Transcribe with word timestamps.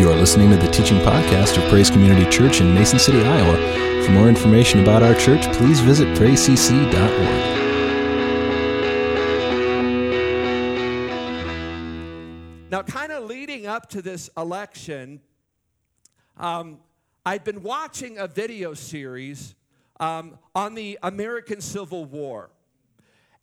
You 0.00 0.10
are 0.10 0.16
listening 0.16 0.48
to 0.48 0.56
the 0.56 0.70
teaching 0.70 0.96
podcast 1.00 1.62
of 1.62 1.68
Praise 1.68 1.90
Community 1.90 2.24
Church 2.30 2.62
in 2.62 2.74
Mason 2.74 2.98
City, 2.98 3.20
Iowa. 3.20 4.02
For 4.02 4.12
more 4.12 4.30
information 4.30 4.80
about 4.80 5.02
our 5.02 5.14
church, 5.14 5.42
please 5.52 5.80
visit 5.80 6.08
praisecc.org. 6.16 6.90
Now, 12.70 12.80
kind 12.80 13.12
of 13.12 13.24
leading 13.24 13.66
up 13.66 13.90
to 13.90 14.00
this 14.00 14.30
election, 14.38 15.20
um, 16.38 16.78
I'd 17.26 17.44
been 17.44 17.62
watching 17.62 18.16
a 18.16 18.26
video 18.26 18.72
series 18.72 19.54
um, 20.00 20.38
on 20.54 20.74
the 20.74 20.98
American 21.02 21.60
Civil 21.60 22.06
War. 22.06 22.48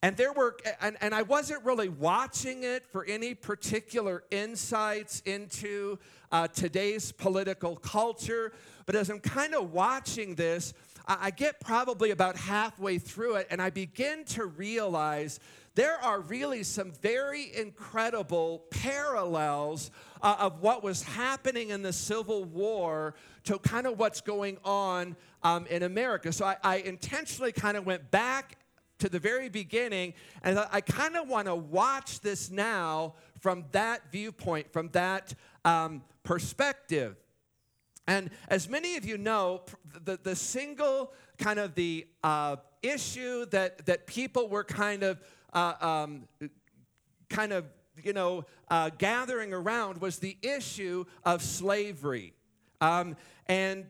And 0.01 0.17
there 0.17 0.33
were, 0.33 0.57
and, 0.81 0.97
and 1.01 1.13
I 1.13 1.21
wasn't 1.21 1.63
really 1.65 1.89
watching 1.89 2.63
it 2.63 2.83
for 2.85 3.05
any 3.05 3.35
particular 3.35 4.23
insights 4.31 5.21
into 5.21 5.99
uh, 6.31 6.47
today's 6.47 7.11
political 7.11 7.75
culture. 7.75 8.53
But 8.85 8.95
as 8.95 9.09
I'm 9.09 9.19
kind 9.19 9.53
of 9.53 9.73
watching 9.73 10.35
this, 10.35 10.73
I, 11.07 11.17
I 11.21 11.31
get 11.31 11.59
probably 11.59 12.11
about 12.11 12.37
halfway 12.37 12.97
through 12.97 13.35
it, 13.35 13.47
and 13.49 13.61
I 13.61 13.69
begin 13.69 14.25
to 14.25 14.45
realize 14.45 15.39
there 15.75 16.03
are 16.03 16.21
really 16.21 16.63
some 16.63 16.91
very 16.91 17.55
incredible 17.55 18.63
parallels 18.71 19.91
uh, 20.23 20.35
of 20.39 20.59
what 20.59 20.81
was 20.81 21.03
happening 21.03 21.69
in 21.69 21.83
the 21.83 21.93
Civil 21.93 22.45
War 22.45 23.13
to 23.43 23.59
kind 23.59 23.85
of 23.85 23.99
what's 23.99 24.19
going 24.19 24.57
on 24.65 25.15
um, 25.43 25.67
in 25.67 25.83
America. 25.83 26.31
So 26.31 26.45
I, 26.45 26.55
I 26.63 26.77
intentionally 26.77 27.51
kind 27.51 27.77
of 27.77 27.85
went 27.85 28.09
back 28.09 28.57
to 28.97 29.07
the 29.07 29.19
very 29.19 29.49
beginning, 29.49 30.15
and 30.41 30.57
I 30.71 30.81
kind 30.81 31.15
of 31.15 31.27
want 31.27 31.45
to 31.45 31.53
watch 31.53 32.21
this 32.21 32.49
now 32.49 33.13
from 33.39 33.65
that 33.71 34.11
viewpoint, 34.11 34.73
from 34.73 34.89
that 34.93 35.35
um, 35.63 36.01
perspective. 36.27 37.15
And 38.05 38.29
as 38.49 38.67
many 38.67 38.97
of 38.97 39.05
you 39.05 39.17
know, 39.17 39.61
the, 40.03 40.19
the 40.21 40.35
single 40.35 41.13
kind 41.37 41.57
of 41.57 41.73
the 41.73 42.05
uh, 42.21 42.57
issue 42.83 43.45
that, 43.47 43.85
that 43.85 44.07
people 44.07 44.49
were 44.49 44.65
kind 44.65 45.03
of 45.03 45.21
uh, 45.53 45.73
um, 45.79 46.27
kind 47.29 47.53
of 47.53 47.65
you 48.03 48.11
know 48.11 48.45
uh, 48.69 48.89
gathering 48.97 49.53
around 49.53 50.01
was 50.01 50.19
the 50.19 50.37
issue 50.41 51.05
of 51.23 51.41
slavery. 51.41 52.33
Um, 52.81 53.15
and 53.47 53.85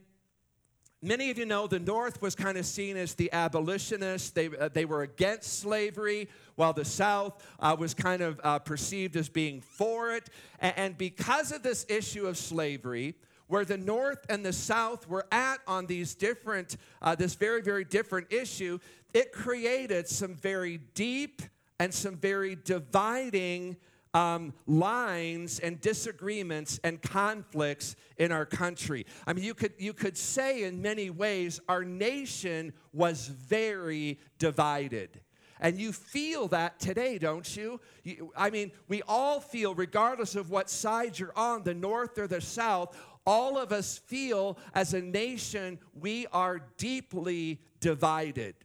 Many 1.03 1.29
of 1.29 1.37
you 1.37 1.45
know 1.45 1.67
the 1.67 1.79
North 1.79 2.23
was 2.23 2.33
kind 2.33 2.57
of 2.57 2.65
seen 2.65 2.97
as 2.97 3.13
the 3.13 3.31
abolitionists. 3.31 4.31
They, 4.31 4.47
uh, 4.47 4.69
they 4.69 4.85
were 4.85 5.03
against 5.03 5.59
slavery, 5.59 6.27
while 6.55 6.73
the 6.73 6.85
South 6.85 7.45
uh, 7.59 7.75
was 7.77 7.93
kind 7.93 8.23
of 8.23 8.41
uh, 8.43 8.57
perceived 8.57 9.15
as 9.15 9.29
being 9.29 9.61
for 9.61 10.15
it. 10.15 10.31
And, 10.59 10.73
and 10.75 10.97
because 10.97 11.51
of 11.51 11.61
this 11.61 11.85
issue 11.87 12.25
of 12.25 12.35
slavery, 12.35 13.13
where 13.45 13.63
the 13.63 13.77
North 13.77 14.25
and 14.27 14.43
the 14.43 14.51
South 14.51 15.07
were 15.07 15.27
at 15.31 15.59
on 15.67 15.85
these 15.85 16.15
different, 16.15 16.77
uh, 17.03 17.13
this 17.13 17.35
very, 17.35 17.61
very 17.61 17.83
different 17.83 18.33
issue, 18.33 18.79
it 19.13 19.31
created 19.31 20.07
some 20.07 20.33
very 20.33 20.79
deep 20.95 21.43
and 21.79 21.93
some 21.93 22.15
very 22.15 22.55
dividing 22.55 23.77
um, 24.17 24.51
lines 24.65 25.59
and 25.59 25.79
disagreements 25.79 26.79
and 26.83 26.99
conflicts 27.03 27.95
in 28.17 28.31
our 28.31 28.47
country. 28.47 29.05
I 29.27 29.33
mean, 29.33 29.43
you 29.43 29.53
could, 29.53 29.73
you 29.77 29.93
could 29.93 30.17
say 30.17 30.63
in 30.63 30.81
many 30.81 31.11
ways 31.11 31.59
our 31.69 31.85
nation 31.85 32.73
was 32.93 33.27
very 33.27 34.19
divided. 34.39 35.21
And 35.59 35.79
you 35.79 35.91
feel 35.91 36.47
that 36.47 36.79
today, 36.79 37.19
don't 37.19 37.55
you? 37.55 37.79
you? 38.03 38.31
I 38.35 38.49
mean, 38.49 38.71
we 38.87 39.03
all 39.07 39.39
feel, 39.39 39.75
regardless 39.75 40.35
of 40.35 40.49
what 40.49 40.71
side 40.71 41.19
you're 41.19 41.37
on, 41.37 41.61
the 41.61 41.75
North 41.75 42.17
or 42.17 42.25
the 42.25 42.41
South, 42.41 42.97
all 43.23 43.55
of 43.55 43.71
us 43.71 43.99
feel 43.99 44.57
as 44.73 44.95
a 44.95 45.01
nation 45.01 45.77
we 45.93 46.25
are 46.33 46.61
deeply 46.77 47.59
divided 47.81 48.55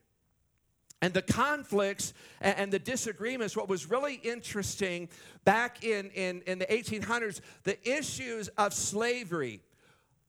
and 1.03 1.13
the 1.13 1.21
conflicts 1.21 2.15
and 2.41 2.73
the 2.73 2.79
disagreements 2.79 3.57
what 3.57 3.69
was 3.69 3.91
really 3.91 4.15
interesting 4.15 5.09
back 5.45 5.85
in, 5.85 6.09
in, 6.11 6.41
in 6.47 6.59
the 6.59 6.67
1800s 6.67 7.41
the 7.65 7.77
issues 7.87 8.49
of 8.57 8.73
slavery 8.73 9.61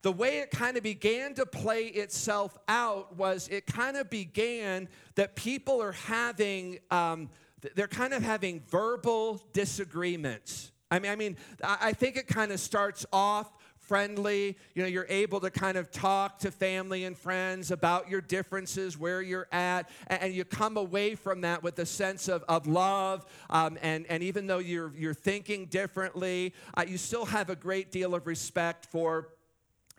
the 0.02 0.12
way 0.12 0.40
it 0.40 0.52
kind 0.52 0.76
of 0.76 0.84
began 0.84 1.34
to 1.34 1.46
play 1.46 1.84
itself 1.84 2.58
out 2.68 3.16
was 3.16 3.48
it 3.48 3.66
kind 3.66 3.96
of 3.96 4.10
began 4.10 4.90
that 5.16 5.34
people 5.36 5.82
are 5.82 5.94
having 5.94 6.80
um, 6.92 7.30
they're 7.76 7.88
kind 7.88 8.14
of 8.14 8.22
having 8.22 8.62
verbal 8.70 9.42
disagreements. 9.54 10.72
I 10.92 11.00
mean 11.00 11.12
i 11.12 11.16
mean 11.16 11.38
i 11.64 11.94
think 11.94 12.18
it 12.18 12.28
kind 12.28 12.52
of 12.52 12.60
starts 12.60 13.06
off 13.12 13.52
friendly. 13.88 14.58
You 14.74 14.84
know, 14.84 14.88
you're 14.88 15.06
able 15.10 15.40
to 15.42 15.52
kind 15.52 15.78
of 15.78 15.92
talk 15.92 16.40
to 16.40 16.52
family 16.52 17.06
and 17.06 17.18
friends 17.18 17.72
about 17.72 18.10
your 18.10 18.22
differences, 18.22 18.98
where 18.98 19.22
you're 19.22 19.48
at, 19.52 19.90
and 20.08 20.34
you 20.34 20.46
come 20.46 20.78
away 20.78 21.16
from 21.16 21.42
that 21.42 21.64
with 21.64 21.80
a 21.80 21.86
sense 21.86 22.28
of, 22.28 22.44
of 22.48 22.68
love. 22.68 23.26
Um, 23.50 23.78
and, 23.82 24.06
and 24.08 24.24
even 24.24 24.48
though 24.48 24.60
you're, 24.60 24.92
you're 24.98 25.14
thinking 25.14 25.66
differently, 25.66 26.54
uh, 26.76 26.86
you 26.88 26.98
still 26.98 27.26
have 27.26 27.50
a 27.50 27.56
great 27.56 27.92
deal 27.92 28.16
of 28.16 28.28
respect 28.28 28.86
for 28.86 29.30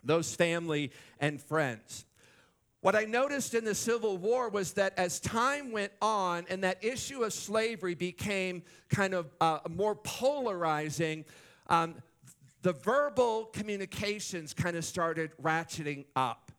those 0.03 0.35
family 0.35 0.91
and 1.19 1.41
friends. 1.41 2.05
What 2.81 2.95
I 2.95 3.05
noticed 3.05 3.55
in 3.55 3.65
the 3.65 3.73
Civil 3.73 4.17
War 4.17 4.47
was 4.47 4.73
that 4.73 4.93
as 4.95 5.19
time 5.19 5.71
went 5.71 5.91
on 6.03 6.45
and 6.51 6.63
that 6.63 6.83
issue 6.83 7.23
of 7.23 7.33
slavery 7.33 7.95
became 7.95 8.61
kind 8.89 9.15
of 9.15 9.25
uh, 9.41 9.57
more 9.67 9.95
polarizing, 9.95 11.25
um, 11.67 11.95
the 12.65 12.73
verbal 12.73 13.45
communications 13.53 14.51
kind 14.51 14.75
of 14.75 14.83
started 14.83 15.29
ratcheting 15.39 16.03
up 16.15 16.51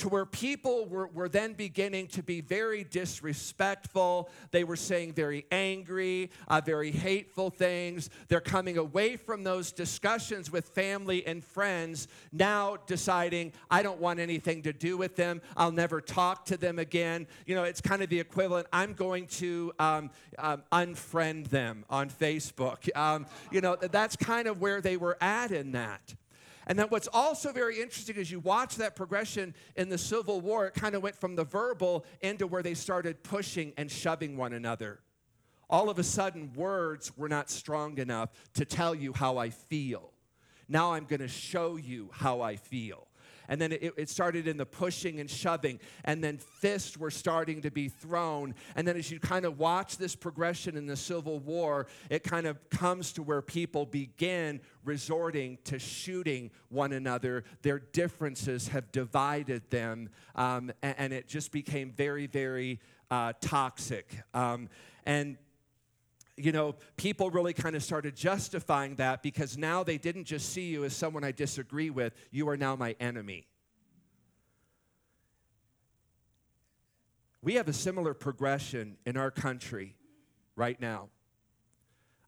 to 0.00 0.08
where 0.08 0.24
people 0.24 0.86
were, 0.86 1.08
were 1.08 1.28
then 1.28 1.52
beginning 1.52 2.06
to 2.06 2.22
be 2.22 2.40
very 2.40 2.84
disrespectful. 2.84 4.30
They 4.50 4.64
were 4.64 4.76
saying 4.76 5.12
very 5.12 5.44
angry, 5.52 6.30
uh, 6.48 6.62
very 6.64 6.90
hateful 6.90 7.50
things. 7.50 8.08
They're 8.28 8.40
coming 8.40 8.78
away 8.78 9.16
from 9.16 9.44
those 9.44 9.72
discussions 9.72 10.50
with 10.50 10.68
family 10.68 11.26
and 11.26 11.44
friends, 11.44 12.08
now 12.32 12.78
deciding, 12.86 13.52
I 13.70 13.82
don't 13.82 14.00
want 14.00 14.20
anything 14.20 14.62
to 14.62 14.72
do 14.72 14.96
with 14.96 15.16
them. 15.16 15.42
I'll 15.54 15.70
never 15.70 16.00
talk 16.00 16.46
to 16.46 16.56
them 16.56 16.78
again. 16.78 17.26
You 17.44 17.54
know, 17.54 17.64
it's 17.64 17.82
kind 17.82 18.00
of 18.02 18.08
the 18.08 18.20
equivalent 18.20 18.68
I'm 18.72 18.94
going 18.94 19.26
to 19.26 19.72
um, 19.78 20.10
um, 20.38 20.62
unfriend 20.72 21.48
them 21.48 21.84
on 21.90 22.08
Facebook. 22.08 22.88
Um, 22.96 23.26
you 23.50 23.60
know, 23.60 23.76
that's 23.76 24.16
kind 24.16 24.48
of 24.48 24.62
where 24.62 24.80
they 24.80 24.96
were 24.96 25.18
at 25.20 25.50
in 25.50 25.72
that. 25.72 26.14
And 26.66 26.78
then 26.78 26.86
what's 26.88 27.08
also 27.12 27.52
very 27.52 27.80
interesting 27.80 28.16
is 28.16 28.30
you 28.30 28.40
watch 28.40 28.76
that 28.76 28.96
progression 28.96 29.54
in 29.76 29.88
the 29.88 29.98
Civil 29.98 30.40
War, 30.40 30.66
it 30.66 30.74
kind 30.74 30.94
of 30.94 31.02
went 31.02 31.16
from 31.16 31.36
the 31.36 31.44
verbal 31.44 32.04
into 32.20 32.46
where 32.46 32.62
they 32.62 32.74
started 32.74 33.22
pushing 33.22 33.72
and 33.76 33.90
shoving 33.90 34.36
one 34.36 34.52
another. 34.52 35.00
All 35.68 35.88
of 35.88 35.98
a 35.98 36.02
sudden, 36.02 36.52
words 36.54 37.16
were 37.16 37.28
not 37.28 37.48
strong 37.48 37.98
enough 37.98 38.30
to 38.54 38.64
tell 38.64 38.94
you 38.94 39.12
how 39.12 39.38
I 39.38 39.50
feel. 39.50 40.12
Now 40.68 40.94
I'm 40.94 41.04
going 41.04 41.20
to 41.20 41.28
show 41.28 41.76
you 41.76 42.10
how 42.12 42.40
I 42.40 42.56
feel 42.56 43.08
and 43.50 43.60
then 43.60 43.72
it, 43.72 43.92
it 43.98 44.08
started 44.08 44.48
in 44.48 44.56
the 44.56 44.64
pushing 44.64 45.20
and 45.20 45.28
shoving, 45.28 45.80
and 46.04 46.24
then 46.24 46.38
fists 46.38 46.96
were 46.96 47.10
starting 47.10 47.60
to 47.62 47.70
be 47.70 47.88
thrown. 47.88 48.54
And 48.76 48.88
then 48.88 48.96
as 48.96 49.10
you 49.10 49.20
kind 49.20 49.44
of 49.44 49.58
watch 49.58 49.98
this 49.98 50.16
progression 50.16 50.76
in 50.76 50.86
the 50.86 50.96
Civil 50.96 51.40
War, 51.40 51.88
it 52.08 52.22
kind 52.22 52.46
of 52.46 52.70
comes 52.70 53.12
to 53.14 53.22
where 53.22 53.42
people 53.42 53.84
begin 53.84 54.60
resorting 54.84 55.58
to 55.64 55.78
shooting 55.78 56.50
one 56.68 56.92
another. 56.92 57.44
Their 57.62 57.80
differences 57.80 58.68
have 58.68 58.90
divided 58.92 59.68
them, 59.68 60.08
um, 60.36 60.72
and, 60.80 60.94
and, 60.96 61.12
it 61.12 61.26
just 61.26 61.50
became 61.50 61.90
very, 61.90 62.28
very 62.28 62.78
uh, 63.10 63.32
toxic. 63.40 64.22
Um, 64.32 64.68
and 65.04 65.36
you 66.44 66.52
know, 66.52 66.74
people 66.96 67.30
really 67.30 67.52
kind 67.52 67.76
of 67.76 67.82
started 67.82 68.16
justifying 68.16 68.96
that 68.96 69.22
because 69.22 69.58
now 69.58 69.82
they 69.82 69.98
didn't 69.98 70.24
just 70.24 70.50
see 70.52 70.68
you 70.68 70.84
as 70.84 70.94
someone 70.94 71.24
I 71.24 71.32
disagree 71.32 71.90
with, 71.90 72.14
you 72.30 72.48
are 72.48 72.56
now 72.56 72.76
my 72.76 72.96
enemy. 73.00 73.46
We 77.42 77.54
have 77.54 77.68
a 77.68 77.72
similar 77.72 78.12
progression 78.12 78.96
in 79.06 79.16
our 79.16 79.30
country 79.30 79.96
right 80.56 80.78
now. 80.80 81.08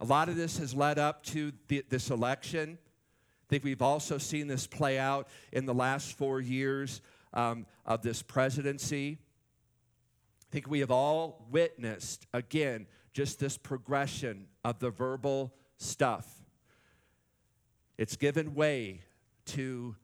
A 0.00 0.04
lot 0.04 0.28
of 0.28 0.36
this 0.36 0.58
has 0.58 0.75
led 0.75 0.98
up 0.98 1.22
to 1.25 1.52
the, 1.69 1.84
this 1.88 2.10
election. 2.10 2.78
I 2.81 3.46
think 3.48 3.62
we've 3.62 3.82
also 3.82 4.19
seen 4.19 4.46
this 4.46 4.66
play 4.66 4.98
out 4.98 5.28
in 5.52 5.66
the 5.66 5.75
last 5.75 6.16
four 6.16 6.40
years 6.40 7.02
um, 7.34 7.66
of 7.84 8.02
this 8.02 8.22
presidency. 8.22 9.19
I 9.20 10.46
think 10.50 10.69
we 10.69 10.81
have 10.81 10.90
all 10.90 11.46
witnessed, 11.50 12.26
again, 12.32 12.86
just 13.12 13.38
this 13.38 13.56
progression 13.56 14.46
of 14.64 14.78
the 14.78 14.90
verbal 14.90 15.52
stuff. 15.76 16.26
It's 17.98 18.16
given 18.16 18.54
way 18.54 19.02
to 19.46 19.96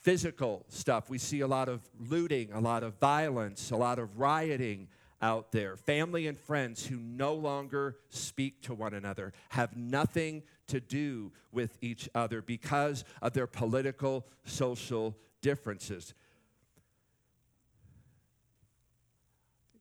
physical 0.00 0.64
stuff. 0.68 1.10
We 1.10 1.18
see 1.18 1.40
a 1.40 1.46
lot 1.46 1.68
of 1.68 1.80
looting, 1.98 2.52
a 2.52 2.60
lot 2.60 2.82
of 2.82 2.94
violence, 2.98 3.70
a 3.70 3.76
lot 3.76 3.98
of 3.98 4.18
rioting 4.18 4.88
out 5.20 5.50
there, 5.50 5.76
family 5.76 6.26
and 6.28 6.38
friends 6.38 6.86
who 6.86 6.96
no 6.96 7.34
longer 7.34 7.96
speak 8.08 8.62
to 8.62 8.74
one 8.74 8.94
another, 8.94 9.32
have 9.48 9.76
nothing 9.76 10.42
to 10.68 10.80
do 10.80 11.32
with 11.50 11.76
each 11.80 12.08
other 12.14 12.40
because 12.40 13.04
of 13.20 13.32
their 13.32 13.46
political, 13.46 14.26
social 14.44 15.16
differences. 15.40 16.14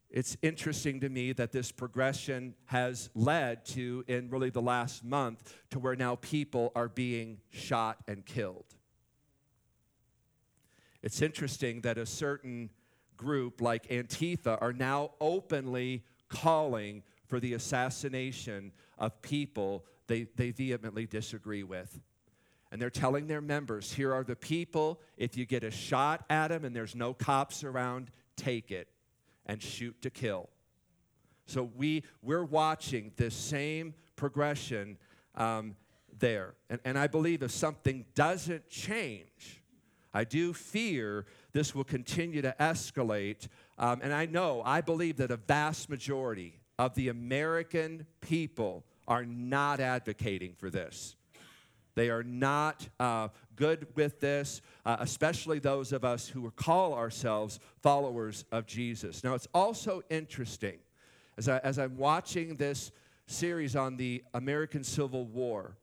It's 0.10 0.38
interesting 0.42 1.02
to 1.02 1.10
me 1.10 1.34
that 1.34 1.52
this 1.52 1.72
progression 1.72 2.56
has 2.66 3.10
led 3.14 3.66
to, 3.66 4.06
in 4.08 4.30
really 4.30 4.50
the 4.50 4.62
last 4.62 5.04
month, 5.04 5.54
to 5.72 5.80
where 5.80 5.96
now 5.96 6.16
people 6.16 6.72
are 6.76 6.88
being 6.88 7.40
shot 7.50 7.98
and 8.08 8.26
killed. 8.26 8.66
It's 11.04 11.22
interesting 11.22 11.82
that 11.82 11.98
a 11.98 12.06
certain 12.06 12.70
group 13.18 13.60
like 13.60 13.88
Antifa 13.90 14.58
are 14.62 14.74
now 14.74 15.12
openly 15.20 16.04
calling 16.30 17.04
for 17.28 17.40
the 17.40 17.54
assassination 17.54 18.72
of 18.98 19.22
people 19.22 19.86
they, 20.08 20.28
they 20.36 20.52
vehemently 20.52 21.06
disagree 21.06 21.64
with. 21.64 22.00
And 22.72 22.82
they're 22.82 22.90
telling 22.90 23.28
their 23.28 23.42
members 23.42 23.94
here 23.94 24.14
are 24.14 24.24
the 24.24 24.36
people, 24.36 25.02
if 25.18 25.38
you 25.38 25.46
get 25.46 25.64
a 25.64 25.72
shot 25.72 26.26
at 26.30 26.50
them 26.50 26.64
and 26.64 26.76
there's 26.76 26.96
no 26.96 27.14
cops 27.14 27.64
around, 27.64 28.10
take 28.38 28.72
it 28.72 28.88
and 29.48 29.62
shoot 29.62 30.00
to 30.04 30.10
kill. 30.10 30.50
So 31.48 31.70
we, 31.76 32.04
we're 32.22 32.44
watching 32.44 33.12
this 33.16 33.34
same 33.34 33.94
progression 34.16 34.98
um, 35.36 35.76
there. 36.20 36.54
And, 36.70 36.80
and 36.86 37.00
I 37.00 37.08
believe 37.08 37.42
if 37.42 37.52
something 37.52 38.06
doesn't 38.16 38.70
change, 38.70 39.64
I 40.14 40.24
do 40.24 40.54
fear 40.54 41.26
this 41.54 41.74
will 41.74 41.84
continue 41.84 42.42
to 42.42 42.56
escalate. 42.60 43.48
Um, 43.78 44.00
and 44.04 44.14
I 44.14 44.26
know, 44.26 44.62
I 44.66 44.82
believe 44.82 45.18
that 45.18 45.32
a 45.32 45.38
vast 45.38 45.90
majority 45.90 46.60
of 46.80 46.96
the 46.96 47.10
American 47.10 48.06
people 48.22 48.84
are 49.08 49.26
not 49.26 49.80
advocating 49.80 50.54
for 50.54 50.70
this. 50.70 51.17
They 51.98 52.12
are 52.12 52.22
not 52.22 52.88
uh, 53.00 53.30
good 53.56 53.88
with 53.96 54.20
this, 54.20 54.62
uh, 54.86 54.98
especially 55.00 55.58
those 55.58 55.92
of 55.92 56.06
us 56.06 56.28
who 56.30 56.52
call 56.52 56.94
ourselves 56.94 57.60
followers 57.82 58.46
of 58.52 58.68
Jesus. 58.68 59.24
Now, 59.24 59.34
it's 59.34 59.48
also 59.52 60.04
interesting 60.12 60.78
as, 61.40 61.50
I, 61.50 61.58
as 61.58 61.80
I'm 61.80 61.98
watching 61.98 62.54
this 62.54 62.92
series 63.26 63.76
on 63.76 63.98
the 63.98 64.24
American 64.36 64.84
Civil 64.84 65.26
War 65.26 65.76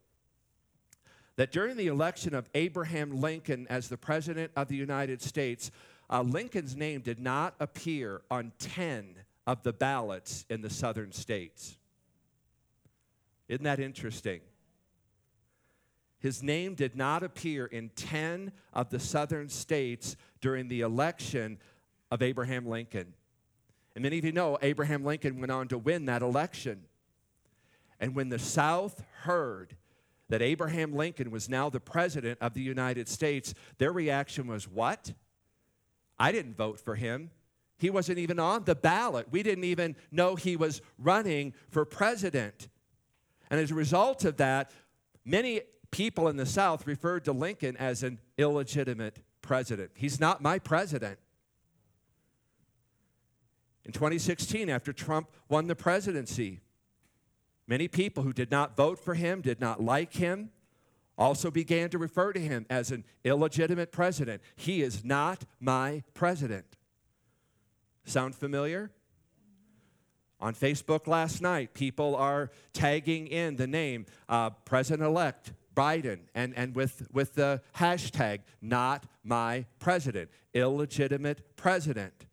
that 1.35 1.51
during 1.51 1.77
the 1.77 1.89
election 1.89 2.33
of 2.33 2.49
Abraham 2.55 3.21
Lincoln 3.21 3.67
as 3.69 3.89
the 3.89 3.97
President 3.97 4.53
of 4.55 4.69
the 4.69 4.77
United 4.77 5.21
States, 5.21 5.73
uh, 6.09 6.23
Lincoln's 6.23 6.77
name 6.77 7.01
did 7.01 7.19
not 7.19 7.57
appear 7.59 8.23
on 8.31 8.53
10 8.61 9.17
of 9.49 9.65
the 9.65 9.73
ballots 9.73 10.47
in 10.49 10.63
the 10.63 10.71
southern 10.71 11.11
states. 11.11 11.77
Isn't 13.49 13.65
that 13.65 13.81
interesting? 13.81 14.43
His 16.25 16.43
name 16.43 16.75
did 16.75 16.97
not 16.97 17.23
appear 17.23 17.67
in 17.67 17.91
10 17.91 18.51
of 18.73 18.89
the 18.89 18.99
southern 18.99 19.51
states 19.51 20.17
during 20.41 20.69
the 20.69 20.81
election 20.81 21.59
of 22.11 22.23
Abraham 22.23 22.67
Lincoln. 22.67 23.13
And 23.95 24.03
many 24.05 24.21
of 24.21 24.25
you 24.25 24.33
know 24.33 24.57
Abraham 24.63 25.05
Lincoln 25.05 25.39
went 25.39 25.53
on 25.53 25.69
to 25.69 25.77
win 25.77 26.07
that 26.07 26.23
election. 26.23 26.85
And 28.01 28.15
when 28.15 28.31
the 28.31 28.39
South 28.39 29.05
heard 29.25 29.77
that 30.31 30.41
Abraham 30.41 30.95
Lincoln 30.95 31.31
was 31.31 31.51
now 31.51 31.69
the 31.69 31.79
president 31.79 32.39
of 32.41 32.55
the 32.55 32.63
United 32.63 33.07
States, 33.07 33.53
their 33.77 33.93
reaction 33.93 34.47
was, 34.47 34.67
What? 34.67 35.13
I 36.19 36.33
didn't 36.33 36.57
vote 36.57 36.81
for 36.81 36.95
him. 36.95 37.33
He 37.77 37.91
wasn't 37.91 38.19
even 38.19 38.39
on 38.39 38.65
the 38.65 38.75
ballot. 38.75 39.27
We 39.31 39.43
didn't 39.43 39.65
even 39.65 39.95
know 40.11 40.37
he 40.37 40.57
was 40.57 40.81
running 40.99 41.53
for 41.69 41.85
president. 41.85 42.71
And 43.51 43.61
as 43.61 43.71
a 43.71 43.75
result 43.75 44.25
of 44.25 44.39
that, 44.39 44.71
many 45.27 45.61
people 45.95 46.27
in 46.27 46.37
the 46.37 46.45
South 46.45 46.89
referred 46.89 47.25
to 47.25 47.33
Lincoln 47.33 47.77
as 47.77 48.03
an 48.03 48.19
illegitimate 48.37 49.21
president. 49.43 49.93
He's 49.95 50.19
not 50.19 50.43
my 50.43 50.59
president. 50.59 51.21
In 53.85 53.93
2016, 53.93 54.69
after 54.69 54.93
Trump 54.93 55.29
won 55.49 55.69
the 55.69 55.77
presidency, 55.77 56.63
many 57.69 57.87
people 57.87 58.25
who 58.25 58.33
did 58.33 58.51
not 58.51 58.77
vote 58.77 58.99
for 58.99 59.15
him, 59.15 59.41
did 59.41 59.61
not 59.61 59.81
like 59.81 60.15
him, 60.15 60.51
also 61.17 61.49
began 61.49 61.91
to 61.91 61.99
refer 61.99 62.33
to 62.33 62.41
him 62.41 62.67
as 62.69 62.91
an 62.91 63.05
illegitimate 63.23 63.93
president. 63.93 64.43
He 64.57 64.83
is 64.83 65.05
not 65.05 65.45
my 65.61 66.03
president. 66.13 66.67
Sound 68.05 68.35
familiar? 68.35 68.91
On 70.41 70.55
Facebook 70.55 71.07
last 71.07 71.41
night, 71.41 71.73
people 71.73 72.17
are 72.17 72.51
tagging 72.73 73.29
in 73.29 73.55
the 73.55 73.69
name 73.69 74.07
uh, 74.29 74.51
President 74.51 75.07
elect 75.07 75.53
Biden 75.75 76.21
and, 76.35 76.55
and 76.57 76.75
with, 76.75 77.07
with 77.13 77.35
the 77.35 77.63
hashtag, 77.77 78.41
not 78.63 79.05
my 79.23 79.67
president, 79.79 80.31
illegitimate 80.53 81.57
president. 81.57 82.27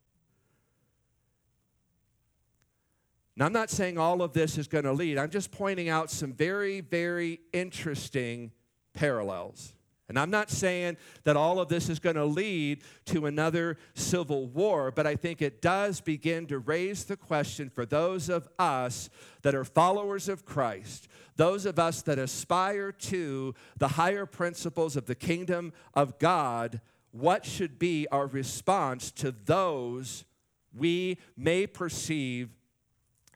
Now, 3.35 3.45
I'm 3.45 3.53
not 3.53 3.69
saying 3.69 3.97
all 3.97 4.21
of 4.21 4.33
this 4.33 4.57
is 4.57 4.67
going 4.67 4.83
to 4.83 4.93
lead, 4.93 5.17
I'm 5.17 5.29
just 5.29 5.51
pointing 5.51 5.89
out 5.89 6.11
some 6.11 6.33
very, 6.33 6.81
very 6.81 7.39
interesting 7.53 8.51
parallels. 8.93 9.73
And 10.11 10.19
I'm 10.19 10.29
not 10.29 10.49
saying 10.49 10.97
that 11.23 11.37
all 11.37 11.61
of 11.61 11.69
this 11.69 11.87
is 11.87 11.97
going 11.97 12.17
to 12.17 12.25
lead 12.25 12.83
to 13.05 13.27
another 13.27 13.77
civil 13.94 14.45
war, 14.45 14.91
but 14.91 15.07
I 15.07 15.15
think 15.15 15.41
it 15.41 15.61
does 15.61 16.01
begin 16.01 16.47
to 16.47 16.59
raise 16.59 17.05
the 17.05 17.15
question 17.15 17.69
for 17.69 17.85
those 17.85 18.27
of 18.27 18.49
us 18.59 19.09
that 19.44 19.55
are 19.55 19.63
followers 19.63 20.27
of 20.27 20.44
Christ, 20.44 21.07
those 21.36 21.66
of 21.66 21.80
us 21.80 22.01
that 22.04 22.19
aspire 22.19 22.92
to 22.92 23.56
the 23.78 23.89
higher 23.89 24.25
principles 24.25 24.95
of 24.95 25.06
the 25.06 25.16
kingdom 25.16 25.74
of 25.94 26.19
God, 26.19 26.81
what 27.12 27.45
should 27.45 27.80
be 27.80 28.07
our 28.12 28.28
response 28.28 29.12
to 29.12 29.31
those 29.31 30.25
we 30.74 31.18
may 31.36 31.68
perceive 31.68 32.50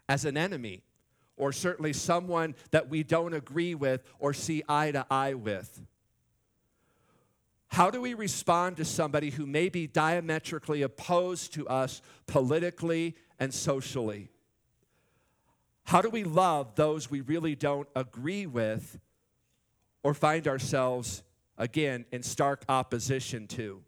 as 0.07 0.23
an 0.25 0.37
enemy, 0.37 0.83
or 1.35 1.51
certainly 1.51 1.93
someone 1.93 2.55
that 2.71 2.89
we 2.89 3.03
don't 3.03 3.33
agree 3.33 3.75
with 3.75 4.03
or 4.19 4.33
see 4.33 4.63
eye 4.69 4.91
to 4.91 5.05
eye 5.09 5.33
with? 5.33 5.81
How 7.69 7.89
do 7.89 7.99
we 7.99 8.13
respond 8.13 8.77
to 8.77 8.85
somebody 8.85 9.31
who 9.31 9.45
may 9.45 9.67
be 9.67 9.87
diametrically 9.87 10.81
opposed 10.81 11.53
to 11.55 11.67
us 11.67 12.01
politically 12.25 13.15
and 13.37 13.53
socially? 13.53 14.29
How 15.85 16.01
do 16.01 16.09
we 16.09 16.23
love 16.23 16.75
those 16.75 17.09
we 17.09 17.21
really 17.21 17.55
don't 17.55 17.87
agree 17.95 18.45
with 18.45 18.99
or 20.03 20.13
find 20.13 20.47
ourselves, 20.47 21.23
again, 21.57 22.05
in 22.11 22.23
stark 22.23 22.65
opposition 22.67 23.47
to? 23.47 23.81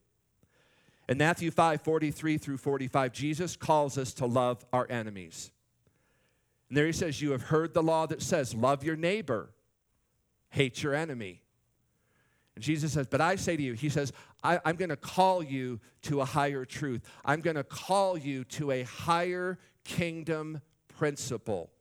In 1.10 1.18
Matthew 1.18 1.52
5 1.52 1.82
43 1.82 2.38
through 2.38 2.58
45, 2.58 3.12
Jesus 3.14 3.56
calls 3.56 3.98
us 3.98 4.14
to 4.16 4.26
love 4.26 4.64
our 4.72 4.86
enemies. 4.90 5.52
And 6.70 6.78
there 6.78 6.86
he 6.86 6.92
says, 6.92 7.22
You 7.22 7.32
have 7.32 7.44
heard 7.44 7.74
the 7.74 7.84
law 7.84 8.06
that 8.08 8.22
says, 8.22 8.54
Love 8.54 8.84
your 8.84 8.96
neighbor, 8.96 9.50
hate 10.50 10.84
your 10.84 10.94
enemy. 10.94 11.42
And 12.56 12.64
Jesus 12.64 12.94
says, 12.94 13.08
But 13.08 13.22
I 13.22 13.38
say 13.38 13.58
to 13.58 13.64
you, 13.64 13.74
He 13.74 13.90
says, 13.90 14.14
I, 14.44 14.60
am 14.66 14.76
going 14.76 14.90
to 14.90 14.96
call 14.96 15.42
you 15.42 15.80
to 16.04 16.22
a 16.22 16.26
higher 16.26 16.64
truth. 16.64 17.02
I'm 17.26 17.42
going 17.42 17.56
to 17.56 17.64
call 17.64 18.18
you 18.18 18.44
to 18.46 18.72
a 18.72 18.84
higher 18.84 19.58
kingdom 19.84 20.62
principle. 20.90 21.72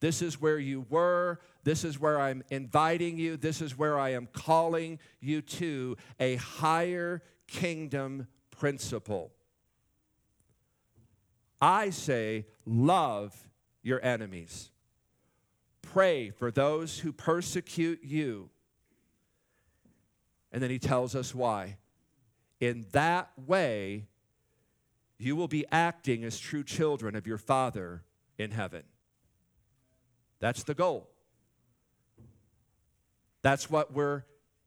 This 0.00 0.22
is 0.22 0.40
where 0.40 0.58
you 0.58 0.86
were. 0.88 1.40
This 1.64 1.84
is 1.84 1.98
where 1.98 2.20
I'm 2.20 2.42
inviting 2.50 3.18
you. 3.18 3.36
This 3.36 3.60
is 3.60 3.76
where 3.76 3.98
I 3.98 4.10
am 4.10 4.28
calling 4.32 4.98
you 5.20 5.42
to 5.42 5.96
a 6.20 6.36
higher 6.36 7.22
kingdom 7.46 8.28
principle. 8.50 9.32
I 11.60 11.90
say, 11.90 12.46
love 12.64 13.48
your 13.82 14.00
enemies. 14.04 14.70
Pray 15.82 16.30
for 16.30 16.50
those 16.50 17.00
who 17.00 17.12
persecute 17.12 18.04
you. 18.04 18.50
And 20.52 20.62
then 20.62 20.70
he 20.70 20.78
tells 20.78 21.14
us 21.14 21.34
why. 21.34 21.78
In 22.60 22.86
that 22.92 23.30
way, 23.36 24.06
you 25.18 25.34
will 25.34 25.48
be 25.48 25.64
acting 25.72 26.24
as 26.24 26.38
true 26.38 26.62
children 26.62 27.16
of 27.16 27.26
your 27.26 27.38
Father 27.38 28.04
in 28.38 28.52
heaven. 28.52 28.84
That's 30.40 30.62
the 30.62 30.74
goal. 30.74 31.08
That's 33.42 33.70
what 33.70 33.92
we're 33.92 34.24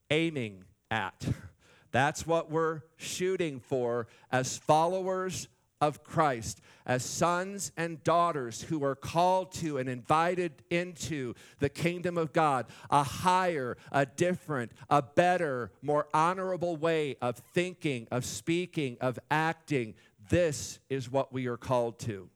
aiming 0.09 0.65
at. 0.89 1.27
That's 1.91 2.25
what 2.25 2.49
we're 2.49 2.81
shooting 2.97 3.59
for 3.59 4.07
as 4.31 4.57
followers 4.57 5.47
of 5.81 6.03
Christ 6.03 6.61
as 6.85 7.03
sons 7.03 7.71
and 7.77 8.03
daughters 8.03 8.61
who 8.63 8.83
are 8.83 8.95
called 8.95 9.51
to 9.53 9.77
and 9.77 9.89
invited 9.89 10.51
into 10.69 11.33
the 11.59 11.69
kingdom 11.69 12.17
of 12.17 12.33
God, 12.33 12.67
a 12.89 13.03
higher, 13.03 13.77
a 13.91 14.05
different, 14.05 14.71
a 14.89 15.01
better, 15.01 15.71
more 15.81 16.07
honorable 16.13 16.75
way 16.75 17.17
of 17.21 17.37
thinking, 17.53 18.07
of 18.11 18.25
speaking, 18.25 18.97
of 19.01 19.19
acting. 19.29 19.93
This 20.29 20.79
is 20.89 21.11
what 21.11 21.33
we 21.33 21.47
are 21.47 21.57
called 21.57 21.99
to. 21.99 22.29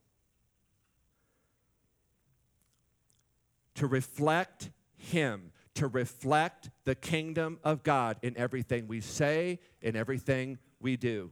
To 3.75 3.87
reflect 3.87 4.71
Him, 4.97 5.51
to 5.75 5.87
reflect 5.87 6.69
the 6.85 6.95
kingdom 6.95 7.59
of 7.63 7.83
God 7.83 8.17
in 8.21 8.37
everything 8.37 8.87
we 8.87 9.01
say, 9.01 9.59
in 9.81 9.95
everything 9.95 10.57
we 10.79 10.97
do. 10.97 11.31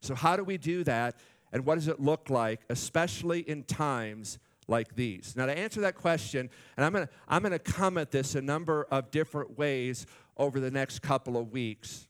So, 0.00 0.14
how 0.14 0.36
do 0.36 0.44
we 0.44 0.58
do 0.58 0.84
that? 0.84 1.16
And 1.52 1.64
what 1.64 1.76
does 1.76 1.88
it 1.88 2.00
look 2.00 2.30
like, 2.30 2.60
especially 2.68 3.40
in 3.40 3.62
times 3.62 4.38
like 4.66 4.96
these? 4.96 5.34
Now, 5.36 5.46
to 5.46 5.56
answer 5.56 5.80
that 5.82 5.94
question, 5.94 6.50
and 6.76 6.84
I'm 6.84 6.92
to 6.92 7.08
I'm 7.28 7.42
to 7.44 7.58
come 7.58 7.96
at 7.96 8.10
this 8.10 8.34
a 8.34 8.42
number 8.42 8.86
of 8.90 9.10
different 9.10 9.56
ways 9.56 10.06
over 10.36 10.60
the 10.60 10.70
next 10.70 11.00
couple 11.00 11.36
of 11.36 11.52
weeks. 11.52 12.08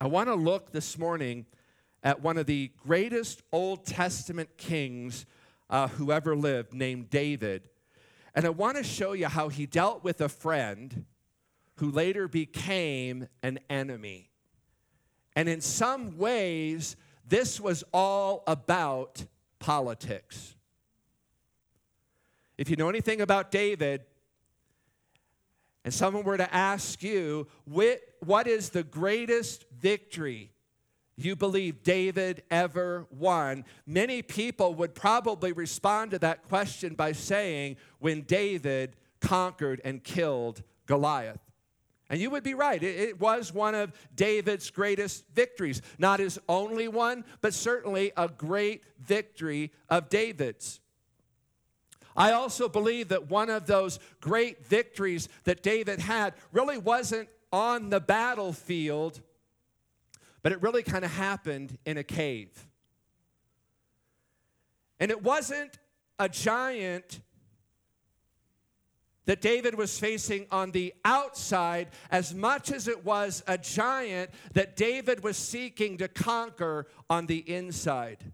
I 0.00 0.06
want 0.06 0.28
to 0.28 0.34
look 0.34 0.72
this 0.72 0.96
morning 0.96 1.46
at 2.02 2.22
one 2.22 2.38
of 2.38 2.46
the 2.46 2.70
greatest 2.86 3.42
Old 3.50 3.84
Testament 3.84 4.56
kings 4.56 5.26
uh, 5.70 5.88
who 5.88 6.12
ever 6.12 6.36
lived, 6.36 6.72
named 6.72 7.10
David. 7.10 7.68
And 8.38 8.46
I 8.46 8.50
want 8.50 8.76
to 8.76 8.84
show 8.84 9.14
you 9.14 9.26
how 9.26 9.48
he 9.48 9.66
dealt 9.66 10.04
with 10.04 10.20
a 10.20 10.28
friend 10.28 11.06
who 11.78 11.90
later 11.90 12.28
became 12.28 13.26
an 13.42 13.58
enemy. 13.68 14.30
And 15.34 15.48
in 15.48 15.60
some 15.60 16.16
ways, 16.16 16.94
this 17.26 17.60
was 17.60 17.82
all 17.92 18.44
about 18.46 19.24
politics. 19.58 20.54
If 22.56 22.70
you 22.70 22.76
know 22.76 22.88
anything 22.88 23.20
about 23.20 23.50
David, 23.50 24.02
and 25.84 25.92
someone 25.92 26.22
were 26.22 26.36
to 26.36 26.54
ask 26.54 27.02
you, 27.02 27.48
what 27.64 28.46
is 28.46 28.70
the 28.70 28.84
greatest 28.84 29.64
victory 29.80 30.52
you 31.24 31.36
believe 31.36 31.82
David 31.82 32.42
ever 32.50 33.06
won? 33.10 33.64
Many 33.86 34.22
people 34.22 34.74
would 34.74 34.94
probably 34.94 35.52
respond 35.52 36.12
to 36.12 36.18
that 36.20 36.48
question 36.48 36.94
by 36.94 37.12
saying, 37.12 37.76
when 37.98 38.22
David 38.22 38.96
conquered 39.20 39.80
and 39.84 40.02
killed 40.02 40.62
Goliath. 40.86 41.40
And 42.10 42.20
you 42.20 42.30
would 42.30 42.42
be 42.42 42.54
right. 42.54 42.82
It, 42.82 43.20
was 43.20 43.52
one 43.52 43.74
of 43.74 43.92
David's 44.14 44.70
greatest 44.70 45.24
victories. 45.34 45.82
Not 45.98 46.20
his 46.20 46.38
only 46.48 46.88
one, 46.88 47.24
but 47.40 47.52
certainly 47.52 48.12
a 48.16 48.28
great 48.28 48.82
victory 48.98 49.72
of 49.90 50.08
David's. 50.08 50.80
I 52.16 52.32
also 52.32 52.68
believe 52.68 53.08
that 53.08 53.28
one 53.28 53.50
of 53.50 53.66
those 53.66 53.98
great 54.20 54.66
victories 54.66 55.28
that 55.44 55.62
David 55.62 56.00
had 56.00 56.34
really 56.50 56.78
wasn't 56.78 57.28
on 57.52 57.90
the 57.90 58.00
battlefield, 58.00 59.20
but 60.42 60.52
it 60.52 60.62
really 60.62 60.82
kind 60.82 61.04
of 61.04 61.10
happened 61.10 61.78
in 61.84 61.98
a 61.98 62.04
cave. 62.04 62.50
And 65.00 65.10
it 65.10 65.22
wasn't 65.22 65.78
a 66.18 66.28
giant 66.28 67.20
that 69.26 69.42
David 69.42 69.74
was 69.74 69.98
facing 69.98 70.46
on 70.50 70.70
the 70.70 70.94
outside 71.04 71.88
as 72.10 72.34
much 72.34 72.72
as 72.72 72.88
it 72.88 73.04
was 73.04 73.42
a 73.46 73.58
giant 73.58 74.30
that 74.54 74.74
David 74.74 75.22
was 75.22 75.36
seeking 75.36 75.98
to 75.98 76.08
conquer 76.08 76.86
on 77.10 77.26
the 77.26 77.38
inside. 77.38 78.24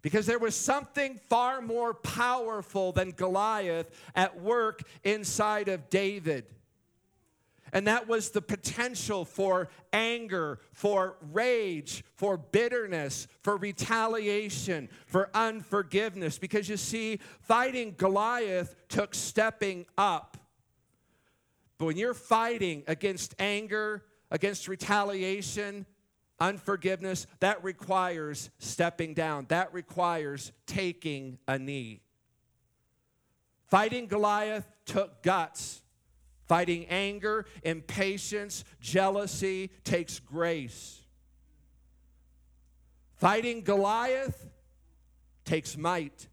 Because 0.00 0.24
there 0.24 0.38
was 0.38 0.56
something 0.56 1.20
far 1.28 1.60
more 1.60 1.92
powerful 1.92 2.92
than 2.92 3.10
Goliath 3.10 3.90
at 4.14 4.40
work 4.40 4.84
inside 5.04 5.68
of 5.68 5.90
David. 5.90 6.46
And 7.72 7.86
that 7.86 8.08
was 8.08 8.30
the 8.30 8.42
potential 8.42 9.24
for 9.24 9.68
anger, 9.92 10.58
for 10.72 11.16
rage, 11.32 12.04
for 12.16 12.36
bitterness, 12.36 13.28
for 13.42 13.56
retaliation, 13.56 14.88
for 15.06 15.30
unforgiveness. 15.34 16.38
Because 16.38 16.68
you 16.68 16.76
see, 16.76 17.20
fighting 17.42 17.94
Goliath 17.96 18.74
took 18.88 19.14
stepping 19.14 19.86
up. 19.96 20.36
But 21.78 21.86
when 21.86 21.96
you're 21.96 22.14
fighting 22.14 22.82
against 22.86 23.34
anger, 23.38 24.04
against 24.30 24.68
retaliation, 24.68 25.86
unforgiveness, 26.38 27.26
that 27.40 27.62
requires 27.62 28.50
stepping 28.58 29.14
down, 29.14 29.46
that 29.48 29.72
requires 29.72 30.52
taking 30.66 31.38
a 31.46 31.58
knee. 31.58 32.00
Fighting 33.68 34.06
Goliath 34.06 34.66
took 34.84 35.22
guts. 35.22 35.82
Fighting 36.50 36.86
anger, 36.86 37.46
impatience, 37.62 38.64
jealousy 38.80 39.70
takes 39.84 40.18
grace. 40.18 41.00
Fighting 43.14 43.60
Goliath 43.62 44.48
takes 45.44 45.76
might. 45.76 46.26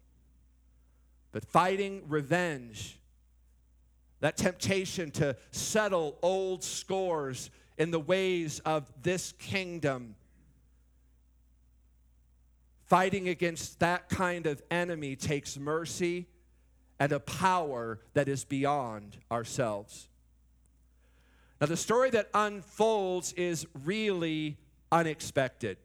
But 1.30 1.44
fighting 1.44 2.02
revenge, 2.08 2.98
that 4.18 4.36
temptation 4.36 5.12
to 5.12 5.36
settle 5.52 6.18
old 6.20 6.64
scores 6.64 7.50
in 7.76 7.92
the 7.92 8.00
ways 8.00 8.58
of 8.64 8.92
this 9.00 9.30
kingdom, 9.38 10.16
fighting 12.86 13.28
against 13.28 13.78
that 13.78 14.08
kind 14.08 14.46
of 14.48 14.60
enemy 14.68 15.14
takes 15.14 15.56
mercy 15.56 16.26
and 17.00 17.12
a 17.12 17.20
power 17.20 18.00
that 18.14 18.28
is 18.28 18.44
beyond 18.44 19.16
ourselves. 19.30 20.08
Now, 21.60 21.66
the 21.66 21.76
story 21.76 22.10
that 22.10 22.28
unfolds 22.34 23.32
is 23.32 23.66
really 23.84 24.56
unexpected. 24.92 25.76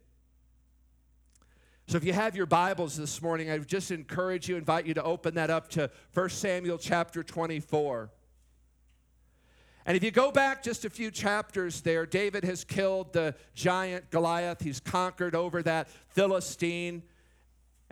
So, 1.87 1.97
if 1.97 2.03
you 2.03 2.13
have 2.13 2.35
your 2.35 2.45
Bibles 2.45 2.95
this 2.95 3.21
morning, 3.21 3.49
I 3.49 3.57
just 3.57 3.91
encourage 3.91 4.47
you, 4.47 4.55
invite 4.55 4.85
you 4.85 4.93
to 4.93 5.03
open 5.03 5.35
that 5.35 5.49
up 5.49 5.69
to 5.71 5.89
1 6.13 6.29
Samuel 6.29 6.77
chapter 6.77 7.23
24. 7.23 8.09
And 9.85 9.97
if 9.97 10.03
you 10.03 10.11
go 10.11 10.31
back 10.31 10.63
just 10.63 10.85
a 10.85 10.89
few 10.89 11.11
chapters 11.11 11.81
there, 11.81 12.05
David 12.05 12.45
has 12.45 12.63
killed 12.63 13.11
the 13.11 13.35
giant 13.53 14.09
Goliath. 14.11 14.61
He's 14.61 14.79
conquered 14.79 15.35
over 15.35 15.61
that 15.63 15.89
Philistine. 16.09 17.03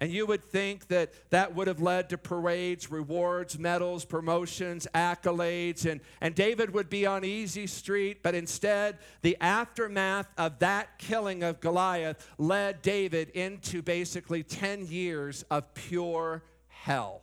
And 0.01 0.12
you 0.12 0.25
would 0.25 0.43
think 0.43 0.88
that 0.88 1.13
that 1.29 1.53
would 1.53 1.67
have 1.67 1.79
led 1.79 2.10
to 2.10 2.17
parades, 2.17 2.89
rewards, 2.89 3.60
medals, 3.60 4.03
promotions, 4.03 4.88
accolades, 4.96 5.86
and, 5.89 6.01
and 6.20 6.34
David 6.34 6.74
would 6.74 6.89
be 6.89 7.05
on 7.05 7.24
easy 7.24 7.67
street. 7.67 8.24
But 8.24 8.34
instead, 8.34 8.98
the 9.22 9.38
aftermath 9.39 10.27
of 10.39 10.58
that 10.58 10.98
killing 10.98 11.43
of 11.43 11.60
Goliath 11.60 12.27
led 12.39 12.81
David 12.81 13.29
into 13.29 13.84
basically 13.84 14.41
10 14.41 14.88
years 14.88 15.46
of 15.51 15.72
pure 15.75 16.41
hell. 16.67 17.22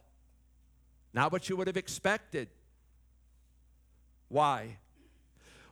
Not 1.13 1.33
what 1.33 1.49
you 1.49 1.57
would 1.57 1.67
have 1.67 1.77
expected. 1.77 2.47
Why? 4.29 4.77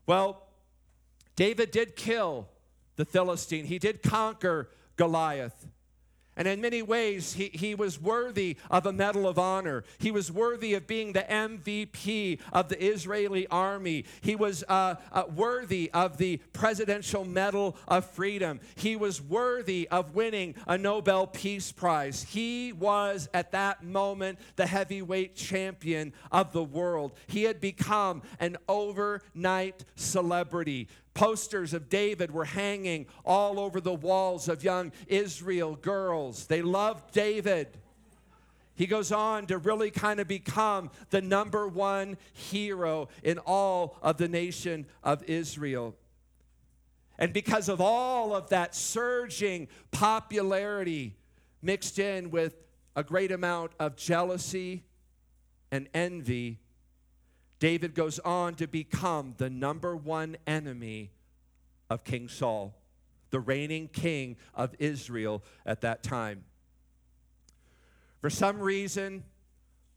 Well, 0.06 0.42
David 1.36 1.70
did 1.70 1.94
kill 1.94 2.48
the 2.96 3.04
Philistine, 3.04 3.66
he 3.66 3.78
did 3.78 4.02
conquer 4.02 4.70
Goliath. 4.96 5.68
And 6.36 6.46
in 6.46 6.60
many 6.60 6.82
ways, 6.82 7.32
he, 7.32 7.50
he 7.52 7.74
was 7.74 8.00
worthy 8.00 8.56
of 8.70 8.84
a 8.84 8.92
Medal 8.92 9.26
of 9.26 9.38
Honor. 9.38 9.84
He 9.98 10.10
was 10.10 10.30
worthy 10.30 10.74
of 10.74 10.86
being 10.86 11.12
the 11.12 11.22
MVP 11.22 12.38
of 12.52 12.68
the 12.68 12.82
Israeli 12.84 13.46
army. 13.48 14.04
He 14.20 14.36
was 14.36 14.62
uh, 14.68 14.96
uh, 15.12 15.24
worthy 15.34 15.90
of 15.94 16.18
the 16.18 16.36
Presidential 16.52 17.24
Medal 17.24 17.76
of 17.88 18.04
Freedom. 18.04 18.60
He 18.74 18.96
was 18.96 19.22
worthy 19.22 19.88
of 19.88 20.14
winning 20.14 20.54
a 20.66 20.76
Nobel 20.76 21.26
Peace 21.26 21.72
Prize. 21.72 22.22
He 22.22 22.72
was, 22.72 23.30
at 23.32 23.52
that 23.52 23.82
moment, 23.82 24.38
the 24.56 24.66
heavyweight 24.66 25.36
champion 25.36 26.12
of 26.30 26.52
the 26.52 26.62
world. 26.62 27.12
He 27.28 27.44
had 27.44 27.60
become 27.60 28.22
an 28.40 28.58
overnight 28.68 29.84
celebrity. 29.94 30.88
Posters 31.16 31.72
of 31.72 31.88
David 31.88 32.30
were 32.30 32.44
hanging 32.44 33.06
all 33.24 33.58
over 33.58 33.80
the 33.80 33.94
walls 33.94 34.50
of 34.50 34.62
young 34.62 34.92
Israel 35.06 35.74
girls. 35.74 36.46
They 36.46 36.60
loved 36.60 37.14
David. 37.14 37.68
He 38.74 38.86
goes 38.86 39.10
on 39.10 39.46
to 39.46 39.56
really 39.56 39.90
kind 39.90 40.20
of 40.20 40.28
become 40.28 40.90
the 41.08 41.22
number 41.22 41.66
one 41.66 42.18
hero 42.34 43.08
in 43.22 43.38
all 43.38 43.96
of 44.02 44.18
the 44.18 44.28
nation 44.28 44.84
of 45.02 45.24
Israel. 45.24 45.96
And 47.18 47.32
because 47.32 47.70
of 47.70 47.80
all 47.80 48.36
of 48.36 48.50
that 48.50 48.74
surging 48.74 49.68
popularity 49.92 51.16
mixed 51.62 51.98
in 51.98 52.30
with 52.30 52.54
a 52.94 53.02
great 53.02 53.32
amount 53.32 53.72
of 53.80 53.96
jealousy 53.96 54.84
and 55.72 55.88
envy, 55.94 56.58
David 57.66 57.96
goes 57.96 58.20
on 58.20 58.54
to 58.54 58.68
become 58.68 59.34
the 59.38 59.50
number 59.50 59.96
one 59.96 60.36
enemy 60.46 61.10
of 61.90 62.04
King 62.04 62.28
Saul, 62.28 62.76
the 63.30 63.40
reigning 63.40 63.88
king 63.88 64.36
of 64.54 64.72
Israel 64.78 65.42
at 65.64 65.80
that 65.80 66.04
time. 66.04 66.44
For 68.20 68.30
some 68.30 68.60
reason, 68.60 69.24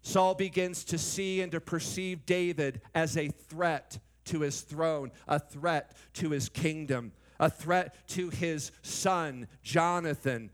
Saul 0.02 0.34
begins 0.34 0.84
to 0.86 0.98
see 0.98 1.42
and 1.42 1.52
to 1.52 1.62
perceive 1.62 2.26
David 2.26 2.82
as 2.96 3.16
a 3.16 3.28
threat 3.28 4.00
to 4.26 4.40
his 4.40 4.62
throne, 4.62 5.12
a 5.28 5.38
threat 5.38 5.96
to 6.14 6.32
his 6.32 6.50
kingdom, 6.50 7.12
a 7.40 7.52
threat 7.52 7.94
to 8.08 8.32
his 8.32 8.72
son, 8.82 9.48
Jonathan, 9.62 10.50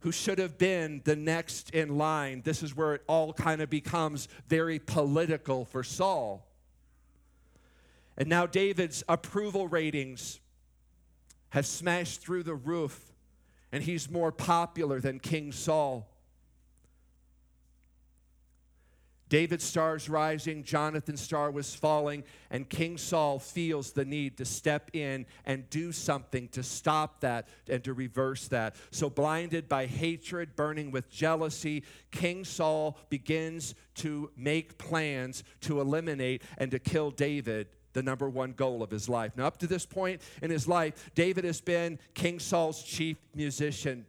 who 0.00 0.12
should 0.12 0.38
have 0.38 0.58
been 0.58 1.02
the 1.04 1.16
next 1.16 1.70
in 1.70 1.98
line. 1.98 2.42
This 2.44 2.62
is 2.62 2.76
where 2.76 2.94
it 2.94 3.02
all 3.06 3.32
kind 3.32 3.60
of 3.60 3.68
becomes 3.68 4.28
very 4.48 4.78
political 4.78 5.64
for 5.64 5.82
Saul. 5.82 6.46
And 8.16 8.28
now 8.28 8.46
David's 8.46 9.02
approval 9.08 9.68
ratings 9.68 10.40
have 11.50 11.66
smashed 11.66 12.20
through 12.20 12.42
the 12.42 12.54
roof, 12.54 13.12
and 13.72 13.82
he's 13.82 14.10
more 14.10 14.32
popular 14.32 15.00
than 15.00 15.18
King 15.18 15.52
Saul. 15.52 16.08
David's 19.28 19.64
star's 19.64 20.08
rising, 20.08 20.64
Jonathan's 20.64 21.20
star 21.20 21.50
was 21.50 21.74
falling, 21.74 22.24
and 22.50 22.68
King 22.68 22.96
Saul 22.96 23.38
feels 23.38 23.92
the 23.92 24.04
need 24.04 24.38
to 24.38 24.44
step 24.44 24.90
in 24.94 25.26
and 25.44 25.68
do 25.70 25.92
something 25.92 26.48
to 26.48 26.62
stop 26.62 27.20
that 27.20 27.46
and 27.68 27.84
to 27.84 27.92
reverse 27.92 28.48
that. 28.48 28.74
So, 28.90 29.10
blinded 29.10 29.68
by 29.68 29.86
hatred, 29.86 30.56
burning 30.56 30.90
with 30.90 31.10
jealousy, 31.10 31.84
King 32.10 32.44
Saul 32.44 32.98
begins 33.10 33.74
to 33.96 34.30
make 34.36 34.78
plans 34.78 35.44
to 35.62 35.80
eliminate 35.80 36.42
and 36.56 36.70
to 36.70 36.78
kill 36.78 37.10
David 37.10 37.68
the 37.92 38.02
number 38.02 38.28
one 38.28 38.52
goal 38.52 38.82
of 38.82 38.90
his 38.90 39.08
life. 39.08 39.32
Now, 39.36 39.46
up 39.46 39.58
to 39.58 39.66
this 39.66 39.84
point 39.84 40.22
in 40.40 40.50
his 40.50 40.68
life, 40.68 41.10
David 41.14 41.44
has 41.44 41.60
been 41.60 41.98
King 42.14 42.38
Saul's 42.38 42.82
chief 42.82 43.16
musician. 43.34 44.06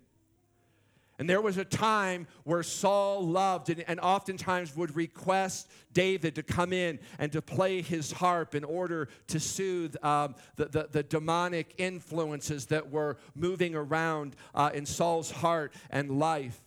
And 1.19 1.29
there 1.29 1.41
was 1.41 1.57
a 1.57 1.65
time 1.65 2.27
where 2.45 2.63
Saul 2.63 3.27
loved 3.27 3.69
and, 3.69 3.83
and, 3.89 3.99
oftentimes 3.99 4.75
would 4.77 4.95
request 4.95 5.69
David 5.91 6.35
to 6.35 6.43
come 6.43 6.71
in 6.71 6.97
and 7.19 7.29
to 7.33 7.41
play 7.41 7.81
his 7.81 8.13
harp 8.13 8.55
in 8.55 8.63
order 8.63 9.09
to 9.27 9.39
soothe 9.39 9.97
um, 10.01 10.35
the, 10.55 10.65
the, 10.65 10.87
the, 10.89 11.03
demonic 11.03 11.75
influences 11.77 12.67
that 12.67 12.89
were 12.89 13.17
moving 13.35 13.75
around 13.75 14.37
uh, 14.55 14.71
in 14.73 14.85
Saul's 14.85 15.29
heart 15.29 15.73
and 15.89 16.19
life. 16.19 16.57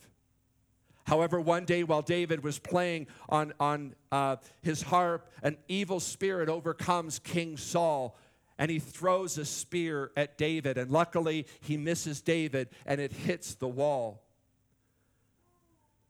However, 1.04 1.40
one 1.40 1.64
day 1.64 1.82
while 1.82 2.02
David 2.02 2.44
was 2.44 2.58
playing 2.58 3.06
on, 3.30 3.54
on 3.58 3.94
uh, 4.12 4.36
his 4.60 4.82
harp, 4.82 5.30
an 5.42 5.56
evil 5.66 5.98
spirit 5.98 6.50
overcomes 6.50 7.18
King 7.18 7.56
Saul 7.56 8.18
and 8.58 8.70
he 8.70 8.78
throws 8.78 9.38
a 9.38 9.46
spear 9.46 10.12
at 10.16 10.36
David. 10.36 10.76
And 10.76 10.90
luckily, 10.90 11.46
he 11.60 11.78
misses 11.78 12.20
David 12.20 12.68
and 12.84 13.00
it 13.00 13.12
hits 13.12 13.54
the 13.54 13.66
wall. 13.66 14.21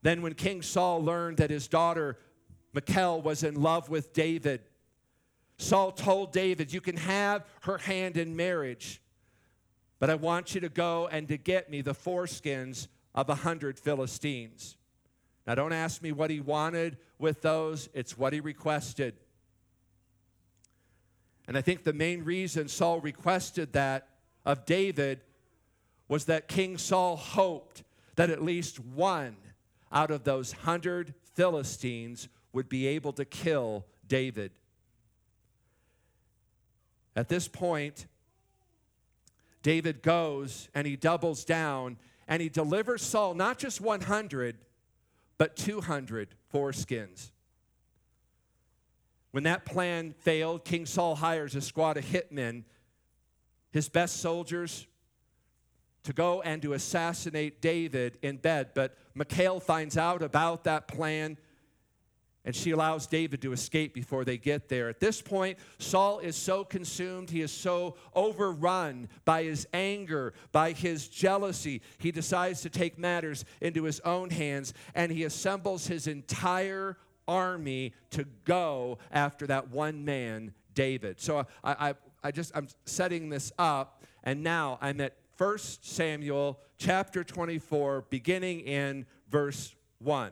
Then, 0.02 0.23
when 0.23 0.35
King 0.35 0.62
Saul 0.62 1.02
learned 1.02 1.38
that 1.38 1.50
his 1.50 1.68
daughter 1.68 2.18
Michal 2.73 3.23
was 3.23 3.44
in 3.44 3.61
love 3.61 3.88
with 3.88 4.12
David, 4.12 4.62
Saul 5.59 5.92
told 5.92 6.32
David, 6.32 6.73
You 6.73 6.80
can 6.80 6.97
have 6.97 7.44
her 7.62 7.78
hand 7.78 8.16
in 8.16 8.35
marriage, 8.35 9.00
but 10.00 10.11
I 10.11 10.16
want 10.16 10.54
you 10.54 10.61
to 10.62 10.68
go 10.68 11.09
and 11.11 11.28
to 11.28 11.37
get 11.37 11.71
me 11.71 11.82
the 11.82 11.94
foreskins 11.94 12.88
of 13.14 13.28
a 13.28 13.37
hundred 13.37 13.78
Philistines. 13.78 14.76
Now, 15.47 15.54
don't 15.54 15.73
ask 15.73 16.02
me 16.02 16.12
what 16.12 16.30
he 16.30 16.40
wanted 16.40 16.99
with 17.18 17.42
those, 17.42 17.88
it's 17.94 18.18
what 18.18 18.32
he 18.32 18.40
requested. 18.40 19.14
And 21.47 21.56
I 21.56 21.61
think 21.61 21.85
the 21.85 21.92
main 21.92 22.25
reason 22.25 22.68
Saul 22.68 23.00
requested 23.00 23.73
that 23.73 24.09
of 24.44 24.64
David 24.64 25.21
was 26.09 26.25
that 26.26 26.49
King 26.49 26.78
Saul 26.78 27.16
hoped 27.16 27.82
that 28.16 28.30
at 28.30 28.42
least 28.42 28.78
one 28.78 29.37
out 29.92 30.11
of 30.11 30.25
those 30.25 30.52
hundred 30.52 31.14
Philistines 31.34 32.28
would 32.52 32.68
be 32.68 32.87
able 32.87 33.12
to 33.14 33.25
kill 33.25 33.87
David. 34.06 34.52
At 37.14 37.28
this 37.28 37.49
point, 37.49 38.06
David 39.62 40.02
goes 40.02 40.68
and 40.75 40.87
he 40.87 40.96
doubles 40.96 41.44
down 41.44 41.99
and 42.26 42.40
he 42.40 42.49
delivers 42.49 43.02
Saul 43.02 43.34
not 43.34 43.58
just 43.58 43.80
100, 43.80 44.56
but 45.38 45.56
200 45.56 46.34
foreskins. 46.52 47.30
When 49.32 49.44
that 49.44 49.64
plan 49.64 50.14
failed, 50.20 50.64
King 50.64 50.87
Saul 50.87 51.14
hires 51.16 51.54
a 51.54 51.61
squad 51.61 51.96
of 51.96 52.04
hitmen, 52.04 52.64
his 53.72 53.88
best 53.88 54.20
soldiers, 54.20 54.87
to 56.05 56.12
go 56.12 56.42
and 56.42 56.61
to 56.62 56.74
assassinate 56.74 57.62
David 57.62 58.18
in 58.22 58.37
bed. 58.37 58.70
But 58.74 58.96
Michal 59.14 59.61
finds 59.61 59.96
out 59.96 60.22
about 60.22 60.64
that 60.64 60.88
plan 60.88 61.37
and 62.44 62.57
she 62.57 62.72
allows 62.72 63.07
David 63.07 63.40
to 63.42 63.53
escape 63.53 63.94
before 63.94 64.25
they 64.25 64.37
get 64.37 64.68
there. 64.68 64.88
At 64.88 64.98
this 64.98 65.22
point, 65.22 65.59
Saul 65.79 66.18
is 66.18 66.35
so 66.35 66.64
consumed, 66.64 67.31
he 67.31 67.40
is 67.40 67.53
so 67.53 67.94
overrun 68.14 69.09
by 69.25 69.44
his 69.44 69.66
anger, 69.72 70.35
by 70.51 70.72
his 70.72 71.09
jealousy, 71.09 71.83
he 71.98 72.11
decides 72.11 72.61
to 72.62 72.70
take 72.70 72.98
matters 72.98 73.44
into 73.61 73.85
his 73.85 74.01
own 74.01 74.31
hands 74.31 74.75
and 74.94 75.12
he 75.12 75.22
assembles 75.25 75.87
his 75.87 76.09
entire 76.09 76.96
army 77.29 77.94
to 78.11 78.25
go 78.44 78.98
after 79.12 79.46
that 79.46 79.70
one 79.70 80.05
man, 80.05 80.53
David. 80.75 81.20
So 81.20 81.46
I, 81.62 81.90
I, 81.90 81.94
I 82.25 82.31
just, 82.33 82.51
I'm 82.57 82.68
setting 82.85 83.29
this 83.29 83.53
up, 83.59 84.03
and 84.25 84.42
now 84.42 84.79
I'm 84.81 85.01
at 85.01 85.14
1 85.38 85.59
Samuel 85.59 86.59
chapter 86.79 87.25
24, 87.25 88.05
beginning 88.11 88.61
in 88.61 89.07
verse 89.31 89.75
1. 89.99 90.31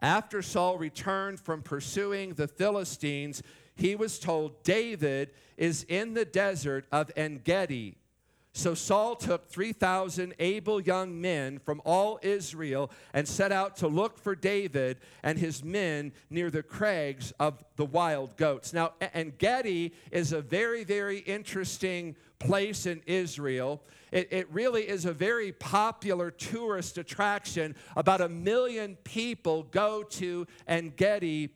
After 0.00 0.42
Saul 0.42 0.76
returned 0.76 1.40
from 1.40 1.62
pursuing 1.62 2.34
the 2.34 2.46
Philistines, 2.46 3.42
he 3.74 3.96
was 3.96 4.18
told 4.18 4.62
David 4.62 5.30
is 5.56 5.84
in 5.88 6.14
the 6.14 6.24
desert 6.24 6.86
of 6.92 7.10
En 7.16 7.40
Gedi. 7.42 7.96
So 8.56 8.72
Saul 8.72 9.16
took 9.16 9.50
3,000 9.50 10.32
able 10.38 10.80
young 10.80 11.20
men 11.20 11.58
from 11.58 11.82
all 11.84 12.18
Israel 12.22 12.90
and 13.12 13.28
set 13.28 13.52
out 13.52 13.76
to 13.76 13.86
look 13.86 14.18
for 14.18 14.34
David 14.34 14.96
and 15.22 15.38
his 15.38 15.62
men 15.62 16.12
near 16.30 16.50
the 16.50 16.62
crags 16.62 17.34
of 17.38 17.62
the 17.76 17.84
wild 17.84 18.38
goats. 18.38 18.72
Now, 18.72 18.94
En 19.12 19.34
Gedi 19.36 19.92
is 20.10 20.32
a 20.32 20.40
very, 20.40 20.84
very 20.84 21.18
interesting 21.18 22.16
place 22.38 22.86
in 22.86 23.02
Israel. 23.04 23.82
It, 24.10 24.28
it 24.30 24.50
really 24.50 24.88
is 24.88 25.04
a 25.04 25.12
very 25.12 25.52
popular 25.52 26.30
tourist 26.30 26.96
attraction. 26.96 27.76
About 27.94 28.22
a 28.22 28.28
million 28.30 28.96
people 29.04 29.64
go 29.64 30.02
to 30.02 30.46
En 30.66 30.94
Gedi 30.96 31.50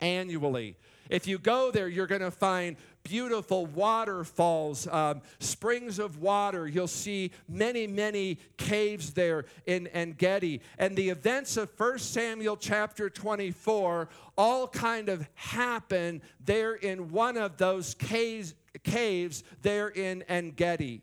annually. 0.00 0.76
If 1.10 1.26
you 1.26 1.38
go 1.38 1.70
there, 1.70 1.88
you're 1.88 2.06
going 2.06 2.20
to 2.20 2.30
find 2.30 2.76
beautiful 3.02 3.66
waterfalls, 3.66 4.86
um, 4.88 5.22
springs 5.38 5.98
of 5.98 6.20
water. 6.20 6.66
You'll 6.66 6.86
see 6.86 7.32
many, 7.48 7.86
many 7.86 8.38
caves 8.56 9.12
there 9.12 9.46
in 9.66 9.86
En 9.88 10.12
Gedi. 10.12 10.60
And 10.78 10.96
the 10.96 11.08
events 11.08 11.56
of 11.56 11.70
1 11.78 11.98
Samuel 11.98 12.56
chapter 12.56 13.08
24 13.08 14.08
all 14.36 14.68
kind 14.68 15.08
of 15.08 15.26
happen 15.34 16.22
there 16.44 16.74
in 16.74 17.10
one 17.10 17.36
of 17.36 17.56
those 17.56 17.94
caves, 17.94 18.54
caves 18.84 19.42
there 19.62 19.88
in 19.88 20.22
En 20.22 20.50
Gedi. 20.50 21.02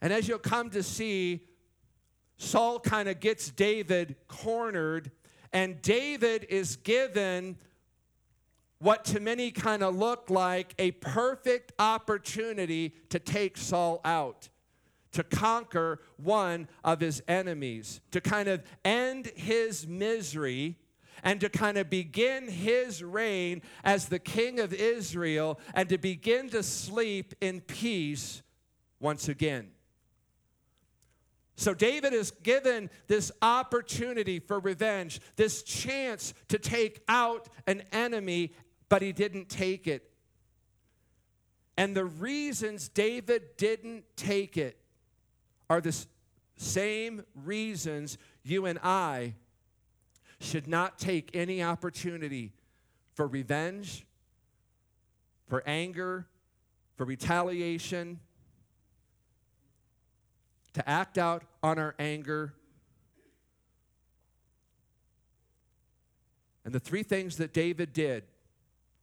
And 0.00 0.12
as 0.12 0.28
you'll 0.28 0.38
come 0.38 0.70
to 0.70 0.82
see, 0.82 1.40
Saul 2.38 2.78
kind 2.78 3.08
of 3.08 3.20
gets 3.20 3.50
David 3.50 4.16
cornered, 4.28 5.10
and 5.52 5.80
David 5.80 6.46
is 6.50 6.76
given 6.76 7.56
what 8.78 9.04
to 9.06 9.20
many 9.20 9.50
kind 9.50 9.82
of 9.82 9.96
looked 9.96 10.30
like 10.30 10.74
a 10.78 10.90
perfect 10.92 11.72
opportunity 11.78 12.94
to 13.08 13.18
take 13.18 13.56
Saul 13.56 14.00
out, 14.04 14.48
to 15.12 15.22
conquer 15.22 16.00
one 16.16 16.68
of 16.84 17.00
his 17.00 17.22
enemies, 17.26 18.00
to 18.10 18.20
kind 18.20 18.48
of 18.48 18.62
end 18.84 19.32
his 19.34 19.86
misery 19.86 20.76
and 21.22 21.40
to 21.40 21.48
kind 21.48 21.78
of 21.78 21.88
begin 21.88 22.48
his 22.48 23.02
reign 23.02 23.62
as 23.82 24.08
the 24.08 24.18
king 24.18 24.60
of 24.60 24.72
Israel 24.72 25.58
and 25.74 25.88
to 25.88 25.98
begin 25.98 26.50
to 26.50 26.62
sleep 26.62 27.34
in 27.40 27.62
peace 27.62 28.42
once 29.00 29.28
again. 29.28 29.70
So, 31.58 31.72
David 31.72 32.12
is 32.12 32.30
given 32.30 32.90
this 33.06 33.32
opportunity 33.40 34.40
for 34.40 34.60
revenge, 34.60 35.20
this 35.36 35.62
chance 35.62 36.34
to 36.48 36.58
take 36.58 37.02
out 37.08 37.48
an 37.66 37.82
enemy, 37.92 38.52
but 38.88 39.02
he 39.02 39.12
didn't 39.12 39.48
take 39.48 39.86
it. 39.86 40.10
And 41.76 41.94
the 41.94 42.04
reasons 42.04 42.88
David 42.88 43.56
didn't 43.56 44.04
take 44.16 44.56
it 44.56 44.78
are 45.68 45.80
the 45.80 46.06
same 46.56 47.24
reasons 47.34 48.16
you 48.42 48.66
and 48.66 48.78
I 48.82 49.34
should 50.40 50.68
not 50.68 50.98
take 50.98 51.30
any 51.34 51.62
opportunity 51.62 52.52
for 53.14 53.26
revenge, 53.26 54.06
for 55.48 55.62
anger, 55.66 56.26
for 56.96 57.04
retaliation, 57.04 58.20
to 60.74 60.88
act 60.88 61.18
out 61.18 61.42
on 61.62 61.78
our 61.78 61.94
anger. 61.98 62.54
And 66.64 66.74
the 66.74 66.80
three 66.80 67.02
things 67.02 67.36
that 67.36 67.52
David 67.54 67.92
did 67.92 68.24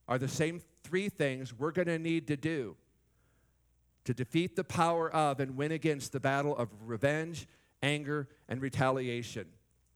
are 0.08 0.18
the 0.18 0.28
same 0.28 0.62
three 0.84 1.10
things 1.10 1.58
we're 1.58 1.72
going 1.72 1.88
to 1.88 2.00
need 2.00 2.28
to 2.28 2.38
do 2.38 2.76
to 4.06 4.14
defeat 4.14 4.56
the 4.56 4.64
power 4.64 5.10
of 5.14 5.40
and 5.40 5.56
win 5.56 5.72
against 5.72 6.12
the 6.12 6.20
battle 6.20 6.56
of 6.58 6.70
revenge, 6.86 7.48
anger, 7.82 8.28
and 8.50 8.62
retaliation. 8.62 9.46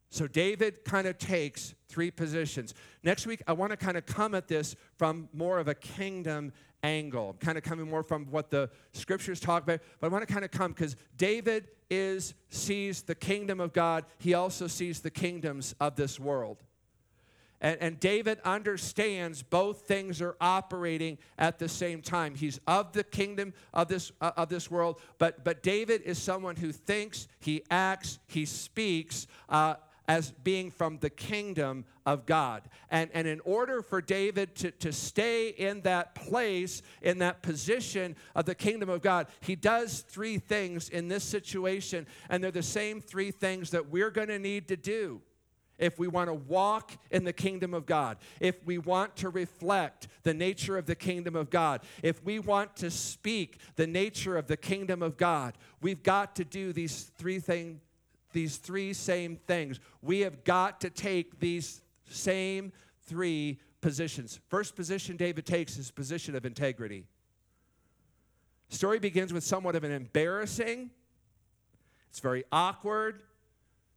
So 0.10 0.28
David 0.28 0.86
kind 0.86 1.08
of 1.08 1.18
takes 1.18 1.76
three 1.90 2.12
positions. 2.12 2.74
Next 3.04 3.28
week, 3.28 3.42
I 3.48 3.54
want 3.54 3.72
to 3.72 3.78
kind 3.78 3.98
of 3.98 4.06
come 4.06 4.34
at 4.36 4.48
this 4.48 4.76
from 4.98 5.28
more 5.34 5.60
of 5.60 5.68
a 5.68 5.76
kingdom 5.76 6.54
angle. 6.82 7.36
Kind 7.40 7.58
of 7.58 7.64
coming 7.64 7.90
more 7.90 8.04
from 8.04 8.28
what 8.32 8.50
the 8.50 8.70
scriptures 8.94 9.40
talk 9.40 9.64
about, 9.64 9.82
but 10.00 10.08
I 10.08 10.10
want 10.10 10.26
to 10.26 10.32
kind 10.32 10.46
of 10.46 10.52
come 10.52 10.72
because 10.72 10.96
David 11.18 11.68
is 11.90 12.34
sees 12.50 13.02
the 13.02 13.16
kingdom 13.16 13.60
of 13.60 13.74
God. 13.74 14.06
He 14.20 14.34
also 14.34 14.68
sees 14.68 15.02
the 15.02 15.12
kingdoms 15.12 15.76
of 15.82 15.96
this 15.96 16.20
world. 16.20 16.64
And, 17.60 17.82
and, 17.82 18.00
David 18.00 18.40
understands 18.46 19.42
both 19.42 19.82
things 19.88 20.22
are 20.22 20.36
operating 20.40 21.18
at 21.40 21.58
the 21.58 21.68
same 21.68 22.04
time. 22.04 22.36
He's 22.36 22.60
of 22.68 22.94
the 22.94 23.04
kingdom 23.04 23.54
of 23.74 23.88
this, 23.88 24.12
uh, 24.22 24.32
of 24.38 24.50
this 24.50 24.70
world, 24.70 25.02
but, 25.18 25.44
but 25.44 25.64
David 25.64 26.04
is 26.04 26.20
someone 26.20 26.56
who 26.56 26.72
thinks, 26.72 27.28
he 27.40 27.64
acts, 27.72 28.20
he 28.28 28.46
speaks 28.46 29.26
uh, 29.50 29.76
as 30.08 30.32
being 30.44 30.72
from 30.72 31.00
the 31.00 31.10
kingdom 31.10 31.84
of 32.06 32.26
God. 32.26 32.64
And, 32.90 33.10
and 33.14 33.28
in 33.28 33.42
order 33.42 33.82
for 33.82 34.02
David 34.02 34.56
to, 34.58 34.72
to 34.72 34.94
stay 34.94 35.50
in 35.50 35.82
that 35.82 36.16
place, 36.16 36.82
in 37.02 37.18
that 37.18 37.42
position 37.42 38.16
of 38.34 38.46
the 38.46 38.56
kingdom 38.56 38.88
of 38.88 39.02
God, 39.02 39.28
he 39.42 39.56
does 39.56 40.02
three 40.08 40.38
things 40.38 40.90
in 40.90 41.08
this 41.08 41.24
situation, 41.24 42.08
and 42.30 42.44
they're 42.44 42.52
the 42.52 42.64
same 42.64 43.02
three 43.02 43.32
things 43.32 43.72
that 43.72 43.90
we're 43.90 44.12
going 44.12 44.30
to 44.30 44.40
need 44.40 44.68
to 44.70 44.78
do 44.78 45.22
if 45.78 46.00
we 46.00 46.08
want 46.08 46.30
to 46.30 46.34
walk 46.34 46.92
in 47.12 47.24
the 47.24 47.34
kingdom 47.34 47.74
of 47.74 47.86
God, 47.86 48.18
if 48.40 48.66
we 48.66 48.78
want 48.78 49.16
to 49.18 49.30
reflect 49.30 50.08
the 50.24 50.34
nature 50.34 50.78
of 50.78 50.86
the 50.86 50.96
kingdom 50.96 51.36
of 51.36 51.50
God, 51.50 51.82
if 52.02 52.24
we 52.24 52.40
want 52.40 52.76
to 52.78 52.90
speak 52.90 53.60
the 53.76 53.88
nature 53.88 54.38
of 54.38 54.48
the 54.48 54.58
kingdom 54.58 55.02
of 55.02 55.18
God, 55.18 55.58
we've 55.82 56.04
got 56.04 56.36
to 56.38 56.46
do 56.46 56.74
these 56.74 57.12
three 57.18 57.40
things 57.40 57.80
these 58.34 58.58
three 58.58 58.94
same 58.94 59.36
things. 59.36 59.80
We 60.04 60.20
have 60.20 60.44
got 60.44 60.82
to 60.82 60.92
take 60.92 61.40
these 61.40 61.82
same 62.10 62.72
three 63.08 63.60
positions. 63.82 64.40
First 64.50 64.76
position 64.76 65.18
David 65.18 65.46
takes 65.46 65.78
is 65.78 65.90
position 65.90 66.36
of 66.36 66.46
integrity. 66.46 67.06
Story 68.70 69.00
begins 69.00 69.34
with 69.34 69.44
somewhat 69.44 69.76
of 69.76 69.84
an 69.84 69.92
embarrassing. 69.92 70.92
It's 72.10 72.20
very 72.20 72.44
awkward. 72.52 73.22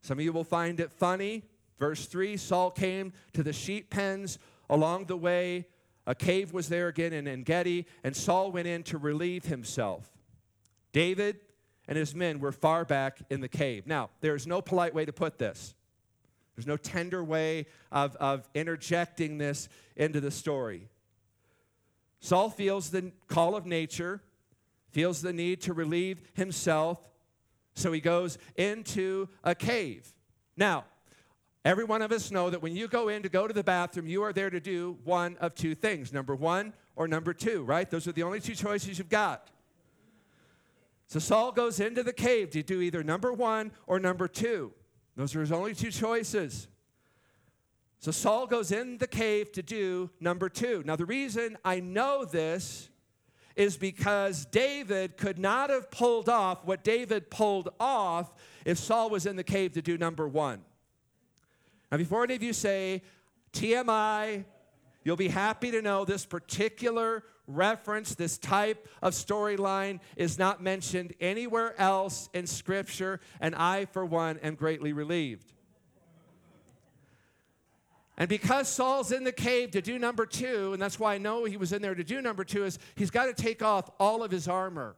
Some 0.03 0.19
of 0.19 0.25
you 0.25 0.33
will 0.33 0.45
find 0.45 0.81
it 0.81 0.93
funny. 0.93 1.43
Verse 1.81 2.07
3 2.07 2.37
Saul 2.37 2.71
came 2.71 3.12
to 3.33 3.43
the 3.43 3.53
sheep 3.53 3.90
pens 3.90 4.38
along 4.69 5.07
the 5.07 5.16
way. 5.16 5.66
A 6.07 6.14
cave 6.14 6.53
was 6.53 6.69
there 6.69 6.88
again 6.88 7.12
in 7.12 7.27
En 7.27 7.43
Gedi, 7.43 7.87
and 8.05 8.14
Saul 8.14 8.53
went 8.53 8.69
in 8.69 8.83
to 8.85 8.99
relieve 8.99 9.47
himself. 9.47 10.09
David 10.93 11.40
and 11.88 11.97
his 11.97 12.14
men 12.14 12.38
were 12.38 12.53
far 12.53 12.85
back 12.85 13.19
in 13.31 13.40
the 13.40 13.49
cave. 13.49 13.87
Now, 13.87 14.11
there's 14.21 14.47
no 14.47 14.61
polite 14.61 14.95
way 14.95 15.05
to 15.05 15.12
put 15.12 15.38
this. 15.38 15.75
There's 16.55 16.66
no 16.66 16.77
tender 16.77 17.25
way 17.25 17.66
of, 17.90 18.16
of 18.16 18.49
interjecting 18.55 19.38
this 19.38 19.69
into 19.97 20.21
the 20.21 20.31
story. 20.31 20.88
Saul 22.21 22.51
feels 22.51 22.90
the 22.90 23.12
call 23.29 23.57
of 23.57 23.66
nature, 23.66 24.21
feels 24.90 25.23
the 25.23 25.33
need 25.33 25.62
to 25.62 25.73
relieve 25.73 26.21
himself, 26.35 26.99
so 27.75 27.93
he 27.93 28.01
goes 28.01 28.37
into 28.57 29.29
a 29.43 29.55
cave. 29.55 30.12
Now, 30.57 30.85
every 31.64 31.85
one 31.85 32.03
of 32.03 32.12
us 32.12 32.31
know 32.31 32.51
that 32.51 32.62
when 32.62 32.75
you 32.75 32.88
go 32.88 33.09
in 33.09 33.23
to 33.23 33.29
go 33.29 33.46
to 33.46 33.55
the 33.55 33.64
bathroom, 33.64 34.07
you 34.07 34.23
are 34.23 34.33
there 34.33 34.51
to 34.51 34.61
do 34.61 34.99
one 35.05 35.37
of 35.40 35.55
two 35.55 35.75
things 35.75 36.12
number 36.12 36.35
one 36.35 36.73
or 36.96 37.09
number 37.09 37.33
two, 37.33 37.62
right? 37.64 37.90
Those 37.90 38.07
are 38.09 38.12
the 38.12 38.23
only 38.23 38.40
two 38.40 38.55
choices 38.55 38.99
you've 38.99 39.09
got. 39.09 39.49
So 41.07 41.18
Saul 41.18 41.51
goes 41.51 41.81
into 41.81 42.03
the 42.03 42.12
cave 42.12 42.51
to 42.51 42.62
do 42.62 42.81
either 42.81 43.03
number 43.03 43.33
one 43.33 43.73
or 43.87 43.99
number 43.99 44.29
two. 44.29 44.73
Those 45.16 45.35
are 45.35 45.40
his 45.40 45.51
only 45.51 45.75
two 45.75 45.90
choices. 45.90 46.68
So 47.99 48.11
Saul 48.12 48.46
goes 48.46 48.73
in 48.73 48.96
the 48.99 49.07
cave 49.07 49.53
to 49.53 49.62
do 49.62 50.09
number 50.20 50.49
two. 50.49 50.83
Now, 50.87 50.96
the 50.96 51.05
reason 51.05 51.59
I 51.64 51.81
know 51.81 52.25
this 52.25 52.88
is 53.57 53.77
because 53.77 54.46
David 54.46 55.18
could 55.18 55.38
not 55.38 55.68
have 55.68 55.90
pulled 55.90 56.29
off 56.29 56.64
what 56.64 56.83
David 56.83 57.31
pulled 57.31 57.68
off 57.79 58.33
if 58.64 58.79
Saul 58.79 59.11
was 59.11 59.27
in 59.27 59.37
the 59.37 59.44
cave 59.44 59.73
to 59.73 59.83
do 59.83 59.99
number 59.99 60.27
one. 60.27 60.62
Now, 61.90 61.98
before 61.98 62.24
any 62.24 62.35
of 62.35 62.42
you 62.42 62.53
say, 62.53 63.03
TMI, 63.53 64.44
you'll 65.05 65.16
be 65.16 65.29
happy 65.29 65.70
to 65.72 65.83
know 65.83 66.05
this 66.05 66.24
particular 66.24 67.24
reference, 67.46 68.14
this 68.14 68.38
type 68.38 68.88
of 69.03 69.12
storyline 69.12 70.00
is 70.16 70.38
not 70.38 70.62
mentioned 70.62 71.14
anywhere 71.20 71.79
else 71.81 72.29
in 72.33 72.46
Scripture, 72.46 73.20
and 73.40 73.55
I, 73.55 73.87
for 73.87 74.05
one, 74.05 74.38
am 74.38 74.55
greatly 74.55 74.92
relieved. 74.92 75.53
And 78.16 78.29
because 78.29 78.68
Saul's 78.68 79.12
in 79.12 79.24
the 79.24 79.33
cave 79.33 79.70
to 79.70 79.81
do 79.81 79.98
number 79.98 80.26
two, 80.26 80.74
and 80.74 80.81
that's 80.81 81.00
why 81.00 81.14
I 81.14 81.18
know 81.18 81.44
he 81.44 81.57
was 81.57 81.72
in 81.72 81.81
there 81.81 81.94
to 81.94 82.05
do 82.05 82.20
number 82.20 82.44
two, 82.44 82.64
is 82.64 82.79
he's 82.94 83.11
got 83.11 83.26
to 83.26 83.33
take 83.33 83.62
off 83.62 83.90
all 83.98 84.22
of 84.22 84.31
his 84.31 84.46
armor. 84.46 84.94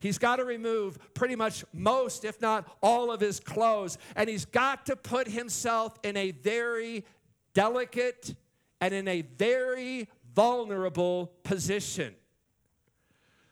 He's 0.00 0.18
got 0.18 0.36
to 0.36 0.44
remove 0.44 0.98
pretty 1.14 1.36
much 1.36 1.64
most, 1.72 2.24
if 2.24 2.40
not 2.40 2.66
all, 2.82 3.12
of 3.12 3.20
his 3.20 3.38
clothes. 3.38 3.98
And 4.16 4.28
he's 4.30 4.46
got 4.46 4.86
to 4.86 4.96
put 4.96 5.28
himself 5.28 5.98
in 6.02 6.16
a 6.16 6.30
very 6.30 7.04
delicate 7.52 8.34
and 8.80 8.94
in 8.94 9.06
a 9.06 9.22
very 9.22 10.08
vulnerable 10.34 11.32
position. 11.42 12.14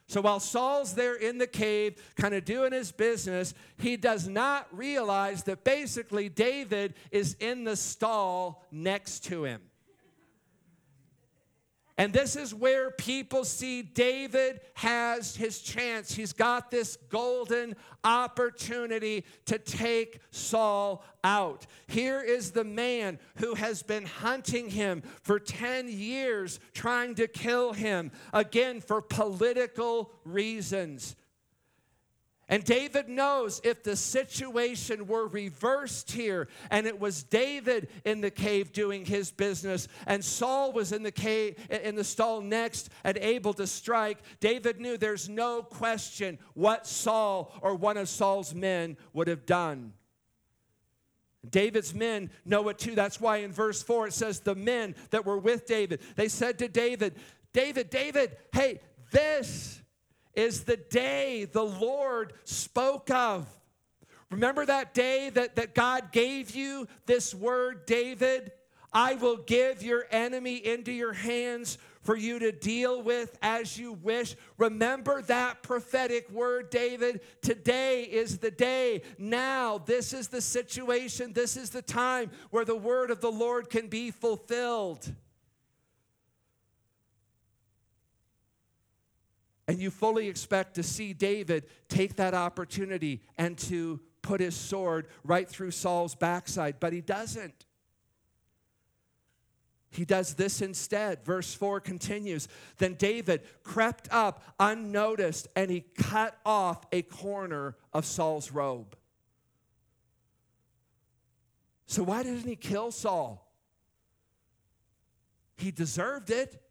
So 0.07 0.23
while 0.23 0.41
Saul's 0.41 0.95
there 0.95 1.17
in 1.17 1.37
the 1.37 1.47
cave, 1.47 2.03
kind 2.17 2.33
of 2.33 2.47
doing 2.47 2.73
his 2.73 2.93
business, 2.93 3.53
he 3.77 3.99
does 3.99 4.27
not 4.27 4.67
realize 4.73 5.43
that 5.43 5.65
basically 5.65 6.31
David 6.31 6.95
is 7.11 7.37
in 7.41 7.65
the 7.65 7.77
stall 7.77 8.65
next 8.73 9.25
to 9.25 9.45
him. 9.45 9.61
And 11.99 12.13
this 12.13 12.37
is 12.37 12.55
where 12.55 12.93
people 12.93 13.45
see 13.45 13.83
David 13.83 14.61
has 14.75 15.35
his 15.35 15.61
chance. 15.61 16.15
He's 16.15 16.33
got 16.33 16.71
this 16.71 16.97
golden 17.09 17.75
opportunity 18.05 19.25
to 19.47 19.59
take 19.59 20.21
Saul 20.31 21.05
out. 21.25 21.67
Here 21.89 22.21
is 22.21 22.53
the 22.53 22.63
man 22.63 23.19
who 23.39 23.55
has 23.55 23.83
been 23.83 24.07
hunting 24.07 24.71
him 24.71 25.03
for 25.23 25.41
10 25.41 25.89
years, 25.89 26.61
trying 26.73 27.17
to 27.17 27.27
kill 27.27 27.73
him, 27.73 28.13
again, 28.33 28.81
for 28.81 29.03
political 29.03 30.13
reasons. 30.25 31.17
And 32.49 32.65
David 32.65 33.09
knows 33.09 33.61
if 33.63 33.83
the 33.83 33.95
situation 33.95 35.07
were 35.07 35.29
reversed 35.29 36.11
here 36.11 36.49
and 36.71 36.87
it 36.87 36.99
was 36.99 37.23
David 37.23 37.89
in 38.07 38.23
the 38.23 38.31
cave 38.31 38.73
doing 38.73 39.05
his 39.05 39.31
business 39.31 39.87
and 40.07 40.25
Saul 40.25 40.73
was 40.73 40.93
in 40.93 41.03
the 41.03 41.13
cave 41.13 41.57
in 41.69 41.95
the 41.95 42.05
stall 42.05 42.41
next 42.41 42.89
and 43.05 43.19
able 43.19 43.53
to 43.55 43.67
strike, 43.67 44.19
David 44.41 44.81
knew 44.81 44.97
there's 44.97 45.29
no 45.29 45.63
question 45.63 46.39
what 46.55 46.87
Saul 46.87 47.53
or 47.61 47.75
one 47.75 47.99
of 47.99 48.09
Saul's 48.09 48.55
men 48.55 48.97
would 49.13 49.29
have 49.29 49.45
done. 49.45 49.93
David's 51.49 51.95
men 51.95 52.31
know 52.45 52.69
it 52.69 52.79
too. 52.79 52.95
That's 52.95 53.21
why 53.21 53.39
in 53.39 53.53
verse 53.53 53.83
4 53.83 54.09
it 54.09 54.13
says 54.13 54.41
the 54.41 54.55
men 54.55 54.95
that 55.11 55.27
were 55.27 55.39
with 55.39 55.67
David, 55.67 56.01
they 56.17 56.29
said 56.29 56.59
to 56.59 56.69
David, 56.69 57.15
David, 57.53 57.91
David, 57.91 58.37
hey, 58.53 58.81
this 59.13 59.81
is 60.39 60.63
the 60.63 60.77
day 60.77 61.47
the 61.47 61.65
Lord 61.65 62.33
spoke 62.45 63.11
of. 63.11 63.45
Remember 64.31 64.65
that 64.65 64.95
day 64.95 65.31
that, 65.31 65.57
that 65.57 65.75
God 65.75 66.13
gave 66.13 66.55
you 66.55 66.87
this 67.07 67.35
word, 67.35 67.87
David? 67.87 68.53
I 68.93 69.15
will 69.15 69.39
give 69.39 69.83
your 69.83 70.07
enemy 70.13 70.65
into 70.65 70.93
your 70.93 71.13
hands 71.13 71.77
for 72.03 72.17
you 72.17 72.39
to 72.39 72.53
deal 72.53 73.03
with 73.03 73.37
as 73.43 73.77
you 73.77 73.95
wish. 73.95 74.37
Remember 74.59 75.23
that 75.23 75.65
prophetic 75.65 76.31
word, 76.31 76.71
David. 76.71 77.21
Today 77.43 78.05
is 78.05 78.39
the 78.39 78.53
day. 78.53 79.03
Now, 79.19 79.79
this 79.79 80.13
is 80.13 80.29
the 80.29 80.41
situation. 80.41 81.33
This 81.33 81.57
is 81.57 81.71
the 81.71 81.83
time 81.83 82.31
where 82.51 82.65
the 82.65 82.77
word 82.77 83.11
of 83.11 83.21
the 83.21 83.33
Lord 83.33 83.71
can 83.71 83.89
be 83.89 84.13
fulfilled. 84.13 85.13
And 89.69 89.79
you 89.79 89.91
fully 89.91 90.29
expect 90.29 90.75
to 90.77 90.83
see 90.83 91.13
David 91.13 91.67
take 91.89 92.17
that 92.17 92.33
opportunity 92.33 93.21
and 93.37 93.57
to 93.59 94.01
put 94.23 94.41
his 94.41 94.57
sword 94.57 95.07
right 95.25 95.47
through 95.47 95.73
Saul's 95.73 96.15
backside, 96.15 96.77
but 96.81 96.95
he 96.95 97.03
doesn't. 97.03 97.67
He 99.91 100.07
does 100.07 100.35
this 100.35 100.63
instead. 100.63 101.25
Verse 101.25 101.55
4 101.55 101.81
continues 101.81 102.49
Then 102.79 102.95
David 102.95 103.43
crept 103.63 104.09
up 104.11 104.43
unnoticed 104.59 105.49
and 105.55 105.71
he 105.71 105.81
cut 105.81 106.37
off 106.47 106.85
a 106.91 107.03
corner 107.03 107.77
of 107.93 108.07
Saul's 108.07 108.51
robe. 108.51 108.97
So, 111.87 112.03
why 112.03 112.23
didn't 112.23 112.47
he 112.47 112.57
kill 112.57 112.91
Saul? 112.91 113.51
He 115.57 115.71
deserved 115.71 116.31
it, 116.31 116.63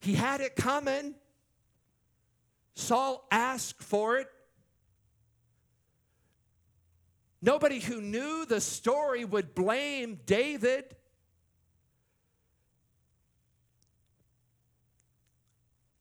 he 0.00 0.14
had 0.14 0.40
it 0.40 0.56
coming. 0.56 1.14
Saul 2.78 3.26
asked 3.32 3.82
for 3.82 4.18
it. 4.18 4.28
Nobody 7.42 7.80
who 7.80 8.00
knew 8.00 8.46
the 8.46 8.60
story 8.60 9.24
would 9.24 9.52
blame 9.52 10.20
David. 10.26 10.94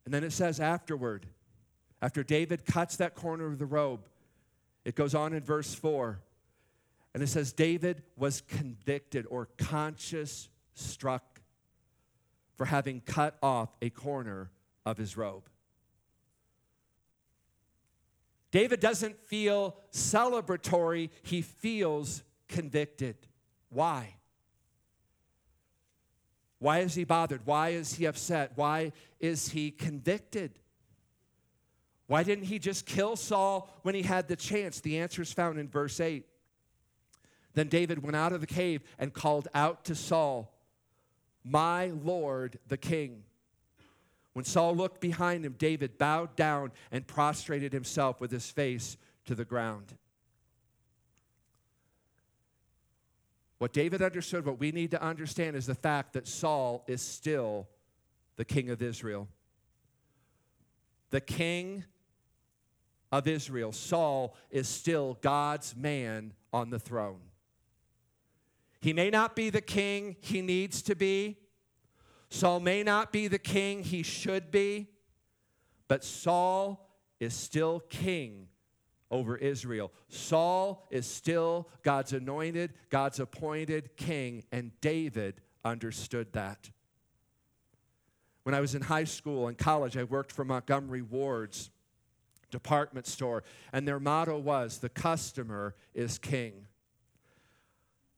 And 0.06 0.13
then 0.13 0.24
it 0.24 0.32
says 0.32 0.60
afterward, 0.60 1.26
after 2.00 2.24
David 2.24 2.63
cuts 2.68 2.98
that 2.98 3.16
corner 3.16 3.48
of 3.48 3.58
the 3.58 3.66
robe, 3.66 4.08
it 4.86 4.94
goes 4.94 5.16
on 5.16 5.34
in 5.34 5.44
verse 5.44 5.74
4. 5.74 6.20
And 7.16 7.24
it 7.24 7.28
says, 7.28 7.54
David 7.54 8.04
was 8.16 8.42
convicted 8.42 9.26
or 9.32 9.48
conscious 9.58 10.48
struck 10.76 11.42
for 12.56 12.66
having 12.66 13.02
cut 13.02 13.36
off 13.42 13.70
a 13.82 13.90
corner 13.90 14.52
of 14.86 15.00
his 15.00 15.18
robe. 15.18 15.50
David 18.58 18.80
doesn't 18.80 19.20
feel 19.28 19.78
celebratory, 19.91 21.12
he 21.22 21.43
feels 21.43 22.24
convicted. 22.48 23.15
Why? 23.70 24.15
Why 26.58 26.80
is 26.80 26.96
he 26.96 27.04
bothered? 27.04 27.41
Why 27.46 27.70
is 27.70 27.93
he 27.93 28.06
upset? 28.06 28.54
Why 28.56 28.93
is 29.20 29.50
he 29.50 29.70
convicted? 29.70 30.58
Why 32.08 32.24
didn't 32.24 32.46
he 32.46 32.58
just 32.58 32.88
kill 32.88 33.15
Saul 33.15 33.70
when 33.84 33.93
he 33.93 34.02
had 34.02 34.28
the 34.28 34.36
chance? 34.36 34.82
The 34.82 34.98
answer 34.98 35.22
is 35.22 35.32
found 35.32 35.60
in 35.60 35.67
verse 35.67 36.00
8. 36.00 36.26
Then 37.54 37.67
David 37.67 38.02
went 38.02 38.15
out 38.15 38.34
of 38.34 38.41
the 38.41 38.48
cave 38.48 38.82
and 38.98 39.13
called 39.13 39.48
out 39.54 39.86
to 39.86 39.93
Saul, 39.93 40.52
My 41.43 41.91
Lord 42.04 42.58
the 42.67 42.78
king. 42.78 43.22
When 44.38 44.45
Saul 44.45 44.76
looked 44.76 45.02
behind 45.02 45.43
him, 45.43 45.56
David 45.58 45.97
bowed 45.97 46.36
down 46.36 46.71
and 46.91 47.08
prostrated 47.08 47.73
himself 47.73 48.21
with 48.21 48.30
his 48.30 48.47
face 48.52 48.95
to 49.26 49.34
the 49.34 49.43
ground. 49.43 49.95
What 53.58 53.73
David 53.73 54.04
understood, 54.04 54.45
what 54.45 54.60
we 54.60 54.71
need 54.71 54.91
to 54.91 55.02
understand, 55.02 55.56
is 55.56 55.65
the 55.65 55.73
fact 55.73 56.13
that 56.13 56.28
Saul 56.28 56.84
is 56.86 57.02
still 57.02 57.67
the 58.36 58.45
king 58.45 58.69
of 58.69 58.80
Israel. 58.84 59.28
The 61.10 61.21
king 61.21 61.86
of 63.12 63.28
Israel, 63.28 63.71
Saul, 63.71 64.36
is 64.52 64.67
still 64.67 65.17
God's 65.21 65.76
man 65.76 66.34
on 66.54 66.69
the 66.69 66.78
throne. 66.78 67.21
He 68.82 68.93
may 68.93 69.10
not 69.10 69.36
be 69.36 69.50
the 69.50 69.62
king 69.62 70.15
he 70.21 70.43
needs 70.43 70.84
to 70.84 70.95
be. 70.95 71.38
Saul 72.30 72.60
may 72.60 72.84
not 72.84 73.12
be 73.12 73.28
the 73.28 73.40
king 73.40 73.84
he 73.84 74.04
should 74.04 74.52
be, 74.52 74.88
but 75.88 76.04
Saul 76.04 76.90
is 77.20 77.34
still 77.34 77.80
king 77.90 78.48
over 79.10 79.38
Israel. 79.38 79.92
Saul 80.10 80.88
is 80.92 81.06
still 81.06 81.70
God's 81.84 82.13
anointed, 82.13 82.74
God's 82.90 83.20
appointed 83.20 83.96
king, 83.96 84.44
and 84.52 84.72
David 84.82 85.42
understood 85.63 86.34
that. 86.34 86.70
When 88.44 88.54
I 88.54 88.62
was 88.62 88.76
in 88.76 88.82
high 88.82 89.06
school 89.06 89.48
and 89.48 89.58
college, 89.58 89.98
I 89.98 90.04
worked 90.04 90.32
for 90.32 90.46
Montgomery 90.46 91.02
Ward's 91.02 91.70
department 92.52 93.08
store, 93.08 93.44
and 93.74 93.88
their 93.88 94.00
motto 94.00 94.38
was 94.38 94.80
the 94.80 94.90
customer 94.90 95.76
is 95.94 96.18
king. 96.18 96.66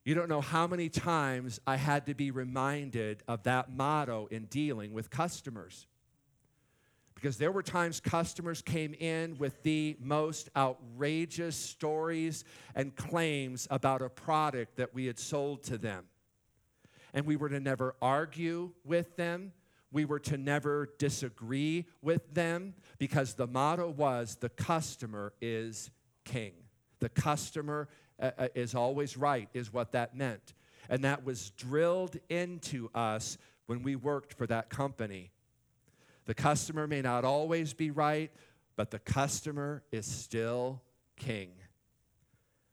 You 0.09 0.15
don't 0.15 0.27
know 0.27 0.41
how 0.41 0.65
many 0.65 0.89
times 0.89 1.59
I 1.67 1.75
had 1.75 2.07
to 2.07 2.15
be 2.15 2.31
reminded 2.31 3.21
of 3.27 3.43
that 3.43 3.71
motto 3.71 4.27
in 4.31 4.45
dealing 4.45 4.91
with 4.91 5.11
customers. 5.11 5.85
Because 7.13 7.37
there 7.37 7.51
were 7.51 7.61
times 7.61 7.99
customers 7.99 8.63
came 8.63 8.95
in 8.95 9.37
with 9.37 9.61
the 9.61 9.97
most 10.01 10.49
outrageous 10.57 11.55
stories 11.55 12.43
and 12.73 12.95
claims 12.95 13.67
about 13.69 14.01
a 14.01 14.09
product 14.09 14.77
that 14.77 14.95
we 14.95 15.05
had 15.05 15.19
sold 15.19 15.61
to 15.65 15.77
them. 15.77 16.05
And 17.13 17.27
we 17.27 17.35
were 17.35 17.49
to 17.49 17.59
never 17.59 17.95
argue 18.01 18.71
with 18.83 19.15
them. 19.15 19.51
We 19.91 20.05
were 20.05 20.21
to 20.21 20.39
never 20.39 20.89
disagree 20.97 21.85
with 22.01 22.33
them 22.33 22.73
because 22.97 23.35
the 23.35 23.45
motto 23.45 23.91
was 23.91 24.37
the 24.37 24.49
customer 24.49 25.33
is 25.39 25.91
king. 26.25 26.53
The 26.99 27.09
customer 27.09 27.89
uh, 28.19 28.31
uh, 28.37 28.47
is 28.55 28.75
always 28.75 29.17
right, 29.17 29.49
is 29.53 29.71
what 29.71 29.91
that 29.93 30.15
meant. 30.15 30.53
And 30.89 31.03
that 31.03 31.23
was 31.23 31.51
drilled 31.51 32.17
into 32.29 32.89
us 32.93 33.37
when 33.67 33.83
we 33.83 33.95
worked 33.95 34.33
for 34.33 34.47
that 34.47 34.69
company. 34.69 35.31
The 36.25 36.33
customer 36.33 36.87
may 36.87 37.01
not 37.01 37.25
always 37.25 37.73
be 37.73 37.91
right, 37.91 38.31
but 38.75 38.91
the 38.91 38.99
customer 38.99 39.83
is 39.91 40.05
still 40.05 40.81
king. 41.15 41.51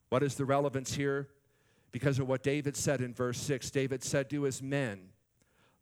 What 0.08 0.22
is 0.22 0.36
the 0.36 0.44
relevance 0.44 0.94
here? 0.94 1.28
Because 1.92 2.18
of 2.18 2.28
what 2.28 2.42
David 2.42 2.76
said 2.76 3.00
in 3.00 3.14
verse 3.14 3.38
6. 3.38 3.70
David 3.70 4.04
said 4.04 4.30
to 4.30 4.42
his 4.42 4.62
men, 4.62 5.08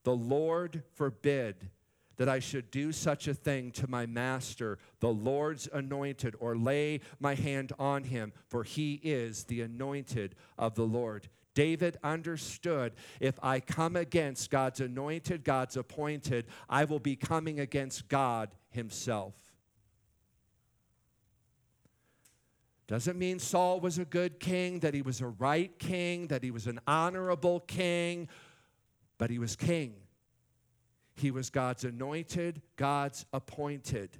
The 0.05 0.15
Lord 0.15 0.83
forbid 0.95 1.57
that 2.17 2.29
I 2.29 2.39
should 2.39 2.71
do 2.71 2.93
such 2.93 3.29
a 3.29 3.35
thing 3.35 3.71
to 3.73 3.89
my 3.89 4.07
master, 4.07 4.79
the 5.01 5.13
Lord's 5.13 5.69
anointed, 5.73 6.35
or 6.39 6.57
lay 6.57 7.01
my 7.19 7.35
hand 7.35 7.73
on 7.79 8.05
him, 8.05 8.33
for 8.49 8.65
he 8.65 9.01
is 9.03 9.45
the 9.45 9.61
anointed 9.61 10.35
of 10.59 10.75
the 10.75 10.87
Lord. 10.87 11.29
David 11.55 11.97
understood 12.03 12.95
if 13.21 13.39
I 13.43 13.61
come 13.61 13.97
against 13.97 14.51
God's 14.51 14.81
anointed, 14.81 15.45
God's 15.45 15.77
appointed, 15.77 16.47
I 16.69 16.85
will 16.85 16.99
be 16.99 17.17
coming 17.17 17.61
against 17.61 18.09
God 18.09 18.51
himself. 18.71 19.35
Doesn't 22.87 23.19
mean 23.19 23.39
Saul 23.39 23.81
was 23.81 23.99
a 23.99 24.05
good 24.05 24.39
king, 24.39 24.81
that 24.81 24.93
he 24.93 25.01
was 25.01 25.21
a 25.21 25.29
right 25.29 25.79
king, 25.79 26.27
that 26.27 26.43
he 26.43 26.51
was 26.51 26.67
an 26.67 26.81
honorable 26.87 27.61
king, 27.61 28.29
but 29.17 29.31
he 29.31 29.39
was 29.39 29.57
king. 29.57 29.95
He 31.15 31.31
was 31.31 31.51
God's 31.51 31.85
anointed, 31.85 32.61
God's 32.77 33.25
appointed. 33.33 34.11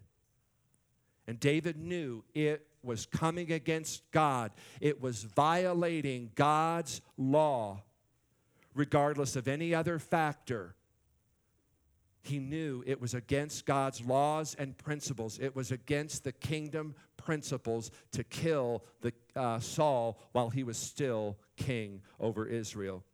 And 1.27 1.41
David 1.41 1.77
knew 1.77 2.23
it 2.35 2.67
was 2.83 3.07
coming 3.07 3.51
against 3.51 4.03
God, 4.13 4.53
it 4.81 5.01
was 5.01 5.25
violating 5.25 6.31
God's 6.35 7.01
law, 7.17 7.83
regardless 8.75 9.37
of 9.37 9.49
any 9.49 9.75
other 9.75 9.99
factor. 9.99 10.77
He 12.23 12.39
knew 12.39 12.83
it 12.87 13.03
was 13.03 13.13
against 13.13 13.67
God's 13.67 14.01
laws 14.01 14.57
and 14.59 14.77
principles. 14.79 15.39
It 15.39 15.55
was 15.55 15.71
against 15.71 16.25
the 16.25 16.33
kingdom 16.33 16.95
principles 17.19 17.91
to 18.13 18.25
kill 18.25 18.83
the, 19.03 19.13
uh, 19.37 19.61
Saul 19.61 20.19
while 20.33 20.49
he 20.49 20.65
was 20.65 20.79
still 20.79 21.37
king 21.57 22.01
over 22.19 22.47
Israel. 22.47 23.05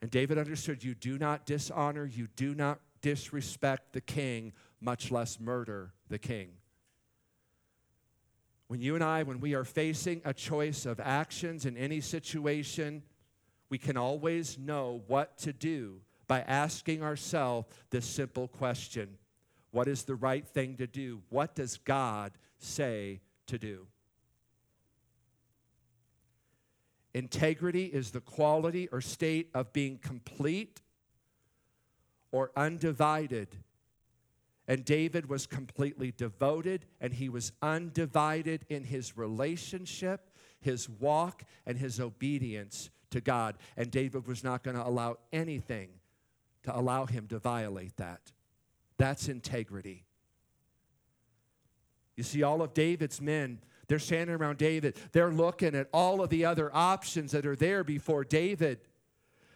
And 0.00 0.10
David 0.10 0.38
understood 0.38 0.84
you 0.84 0.94
do 0.94 1.18
not 1.18 1.44
dishonor, 1.44 2.04
you 2.04 2.28
do 2.36 2.54
not 2.54 2.80
disrespect 3.00 3.92
the 3.92 4.00
king, 4.00 4.52
much 4.80 5.10
less 5.10 5.40
murder 5.40 5.92
the 6.08 6.18
king. 6.18 6.50
When 8.68 8.80
you 8.80 8.94
and 8.94 9.02
I, 9.02 9.22
when 9.22 9.40
we 9.40 9.54
are 9.54 9.64
facing 9.64 10.20
a 10.24 10.34
choice 10.34 10.84
of 10.84 11.00
actions 11.00 11.64
in 11.64 11.76
any 11.76 12.00
situation, 12.00 13.02
we 13.70 13.78
can 13.78 13.96
always 13.96 14.58
know 14.58 15.02
what 15.06 15.38
to 15.38 15.52
do 15.52 16.00
by 16.26 16.40
asking 16.40 17.02
ourselves 17.02 17.68
this 17.90 18.06
simple 18.06 18.46
question 18.46 19.16
What 19.70 19.88
is 19.88 20.04
the 20.04 20.14
right 20.14 20.46
thing 20.46 20.76
to 20.76 20.86
do? 20.86 21.22
What 21.30 21.54
does 21.54 21.78
God 21.78 22.32
say 22.58 23.20
to 23.46 23.58
do? 23.58 23.86
Integrity 27.14 27.86
is 27.86 28.10
the 28.10 28.20
quality 28.20 28.88
or 28.92 29.00
state 29.00 29.50
of 29.54 29.72
being 29.72 29.98
complete 29.98 30.80
or 32.30 32.50
undivided 32.56 33.56
and 34.68 34.84
David 34.84 35.30
was 35.30 35.46
completely 35.46 36.12
devoted 36.12 36.84
and 37.00 37.14
he 37.14 37.30
was 37.30 37.52
undivided 37.62 38.66
in 38.68 38.84
his 38.84 39.16
relationship, 39.16 40.30
his 40.60 40.90
walk, 40.90 41.42
and 41.66 41.78
his 41.78 41.98
obedience 41.98 42.90
to 43.10 43.22
God. 43.22 43.56
And 43.78 43.90
David 43.90 44.26
was 44.26 44.44
not 44.44 44.62
going 44.62 44.76
to 44.76 44.86
allow 44.86 45.16
anything 45.32 45.88
to 46.64 46.78
allow 46.78 47.06
him 47.06 47.26
to 47.28 47.38
violate 47.38 47.96
that. 47.96 48.20
That's 48.98 49.28
integrity. 49.28 50.04
You 52.16 52.24
see, 52.24 52.42
all 52.42 52.60
of 52.60 52.74
David's 52.74 53.22
men, 53.22 53.60
they're 53.88 53.98
standing 53.98 54.36
around 54.36 54.58
David. 54.58 54.96
They're 55.12 55.32
looking 55.32 55.74
at 55.74 55.88
all 55.92 56.22
of 56.22 56.30
the 56.30 56.44
other 56.44 56.70
options 56.74 57.32
that 57.32 57.46
are 57.46 57.56
there 57.56 57.82
before 57.82 58.22
David. 58.24 58.80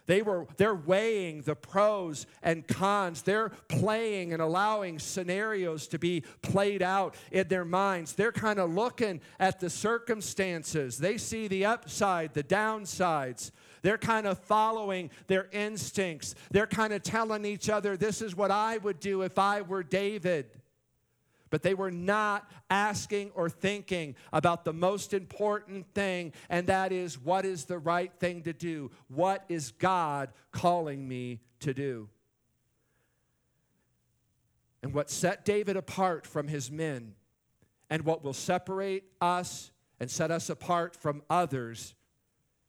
They 0.05 0.21
were, 0.21 0.47
they're 0.57 0.75
weighing 0.75 1.43
the 1.43 1.55
pros 1.55 2.25
and 2.41 2.67
cons. 2.67 3.21
They're 3.21 3.49
playing 3.69 4.33
and 4.33 4.41
allowing 4.41 4.99
scenarios 4.99 5.87
to 5.89 5.99
be 5.99 6.23
played 6.41 6.81
out 6.81 7.15
in 7.31 7.47
their 7.47 7.63
minds. 7.63 8.13
They're 8.13 8.33
kind 8.33 8.59
of 8.59 8.73
looking 8.73 9.21
at 9.39 9.61
the 9.61 9.69
circumstances. 9.69 10.97
They 10.97 11.17
see 11.17 11.47
the 11.47 11.65
upside, 11.65 12.33
the 12.33 12.43
downsides. 12.43 13.51
They're 13.81 13.97
kind 13.97 14.27
of 14.27 14.39
following 14.39 15.09
their 15.27 15.47
instincts. 15.51 16.35
They're 16.51 16.67
kind 16.67 16.91
of 16.91 17.01
telling 17.03 17.45
each 17.45 17.69
other, 17.69 17.95
this 17.95 18.21
is 18.21 18.35
what 18.35 18.51
I 18.51 18.79
would 18.79 18.99
do 18.99 19.21
if 19.21 19.39
I 19.39 19.61
were 19.61 19.83
David. 19.83 20.47
But 21.53 21.61
they 21.61 21.75
were 21.75 21.91
not 21.91 22.49
asking 22.71 23.29
or 23.35 23.47
thinking 23.47 24.15
about 24.33 24.65
the 24.65 24.73
most 24.73 25.13
important 25.13 25.85
thing, 25.93 26.33
and 26.49 26.65
that 26.65 26.91
is 26.91 27.19
what 27.19 27.45
is 27.45 27.65
the 27.65 27.77
right 27.77 28.11
thing 28.19 28.41
to 28.41 28.53
do? 28.53 28.89
What 29.07 29.45
is 29.49 29.69
God 29.69 30.29
calling 30.51 31.07
me 31.07 31.41
to 31.59 31.71
do? 31.71 32.09
And 34.81 34.95
what 34.95 35.11
set 35.11 35.45
David 35.45 35.77
apart 35.77 36.25
from 36.25 36.47
his 36.47 36.71
men, 36.71 37.13
and 37.87 38.03
what 38.03 38.23
will 38.23 38.33
separate 38.33 39.03
us 39.21 39.69
and 39.99 40.09
set 40.09 40.31
us 40.31 40.49
apart 40.49 40.95
from 40.95 41.21
others, 41.29 41.93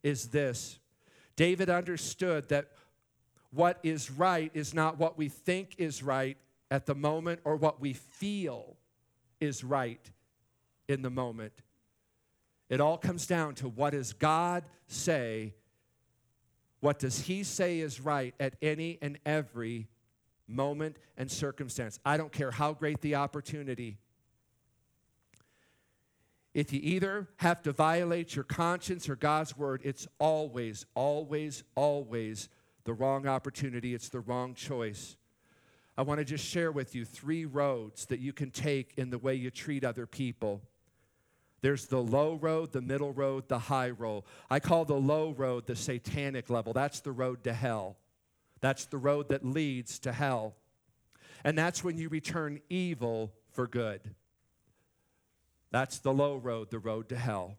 is 0.03 0.29
this 0.29 0.79
David 1.37 1.71
understood 1.71 2.51
that 2.51 2.69
what 3.51 3.79
is 3.83 4.11
right 4.11 4.51
is 4.53 4.75
not 4.75 4.99
what 4.99 5.17
we 5.17 5.31
think 5.31 5.77
is 5.79 6.03
right 6.03 6.37
at 6.71 6.87
the 6.87 6.95
moment 6.95 7.41
or 7.45 7.57
what 7.57 7.81
we 7.81 7.93
feel 7.93 8.77
is 9.41 9.63
right 9.65 10.11
in 10.89 11.03
the 11.03 11.11
moment. 11.11 11.53
It 12.69 12.81
all 12.81 12.99
comes 12.99 13.27
down 13.27 13.55
to 13.57 13.69
what 13.69 13.91
does 13.91 14.13
God 14.13 14.65
say? 14.87 15.55
What 16.81 16.99
does 16.99 17.21
He 17.21 17.43
say 17.43 17.81
is 17.81 18.01
right 18.01 18.35
at 18.41 18.55
any 18.63 18.99
and 19.01 19.19
every 19.25 19.89
moment 20.47 20.97
and 21.17 21.31
circumstance? 21.31 21.99
I 22.05 22.17
don't 22.17 22.33
care 22.33 22.51
how 22.51 22.73
great 22.73 23.01
the 23.01 23.17
opportunity. 23.17 23.99
If 26.55 26.73
you 26.73 26.81
either 26.83 27.29
have 27.39 27.63
to 27.63 27.73
violate 27.73 28.37
your 28.37 28.45
conscience 28.45 29.09
or 29.09 29.17
God's 29.17 29.57
word, 29.57 29.81
it's 29.85 30.07
always, 30.21 30.87
always, 30.95 31.65
always 31.75 32.49
the 32.85 32.93
wrong 32.93 33.27
opportunity. 33.27 33.93
It's 33.93 34.09
the 34.09 34.21
wrong 34.21 34.55
choice. 34.55 35.17
I 35.97 36.03
want 36.03 36.19
to 36.19 36.25
just 36.25 36.45
share 36.45 36.73
with 36.73 36.95
you 36.95 37.05
three 37.05 37.45
roads 37.45 38.07
that 38.07 38.19
you 38.19 38.33
can 38.33 38.51
take 38.51 38.95
in 38.97 39.11
the 39.11 39.19
way 39.19 39.35
you 39.35 39.51
treat 39.51 39.85
other 39.85 40.07
people. 40.07 40.63
There's 41.61 41.87
the 41.87 42.03
low 42.03 42.35
road, 42.35 42.73
the 42.73 42.83
middle 42.83 43.13
road, 43.13 43.49
the 43.49 43.59
high 43.59 43.91
road. 43.91 44.25
I 44.51 44.61
call 44.61 44.85
the 44.85 44.95
low 44.95 45.31
road 45.31 45.67
the 45.67 45.77
satanic 45.77 46.51
level. 46.51 46.73
That's 46.73 47.01
the 47.01 47.13
road 47.13 47.45
to 47.45 47.55
hell. 47.55 47.97
That's 48.61 48.87
the 48.87 48.99
road 48.99 49.29
that 49.29 49.45
leads 49.45 49.99
to 50.01 50.13
hell. 50.13 50.57
And 51.45 51.57
that's 51.57 51.85
when 51.85 51.97
you 51.97 52.09
return 52.09 52.61
evil 52.69 53.33
for 53.53 53.67
good. 53.67 54.01
That's 55.71 55.99
the 55.99 56.13
low 56.13 56.37
road, 56.37 56.71
the 56.71 56.79
road 56.79 57.09
to 57.11 57.17
hell. 57.17 57.57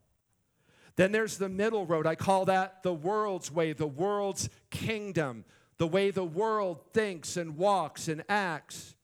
Then 0.96 1.12
there's 1.12 1.38
the 1.38 1.50
middle 1.50 1.86
road. 1.86 2.08
I 2.08 2.16
call 2.16 2.46
that 2.46 2.84
the 2.84 2.94
world's 2.94 3.52
way, 3.52 3.74
the 3.74 3.88
world's 3.88 4.50
kingdom 4.70 5.46
the 5.78 5.88
way 5.88 6.12
the 6.12 6.24
world 6.24 6.80
thinks 6.94 7.38
and 7.38 7.58
walks 7.58 8.08
and 8.08 8.24
acts. 8.30 8.96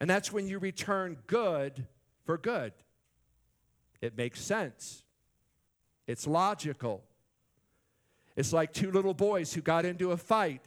And 0.00 0.08
that's 0.10 0.32
when 0.32 0.48
you 0.48 0.58
return 0.58 1.18
good 1.26 1.86
for 2.24 2.36
good. 2.36 2.72
It 4.00 4.16
makes 4.16 4.40
sense, 4.40 5.04
it's 6.06 6.26
logical. 6.26 7.04
It's 8.34 8.52
like 8.52 8.72
two 8.72 8.90
little 8.90 9.12
boys 9.12 9.52
who 9.52 9.60
got 9.60 9.84
into 9.84 10.12
a 10.12 10.16
fight. 10.16 10.66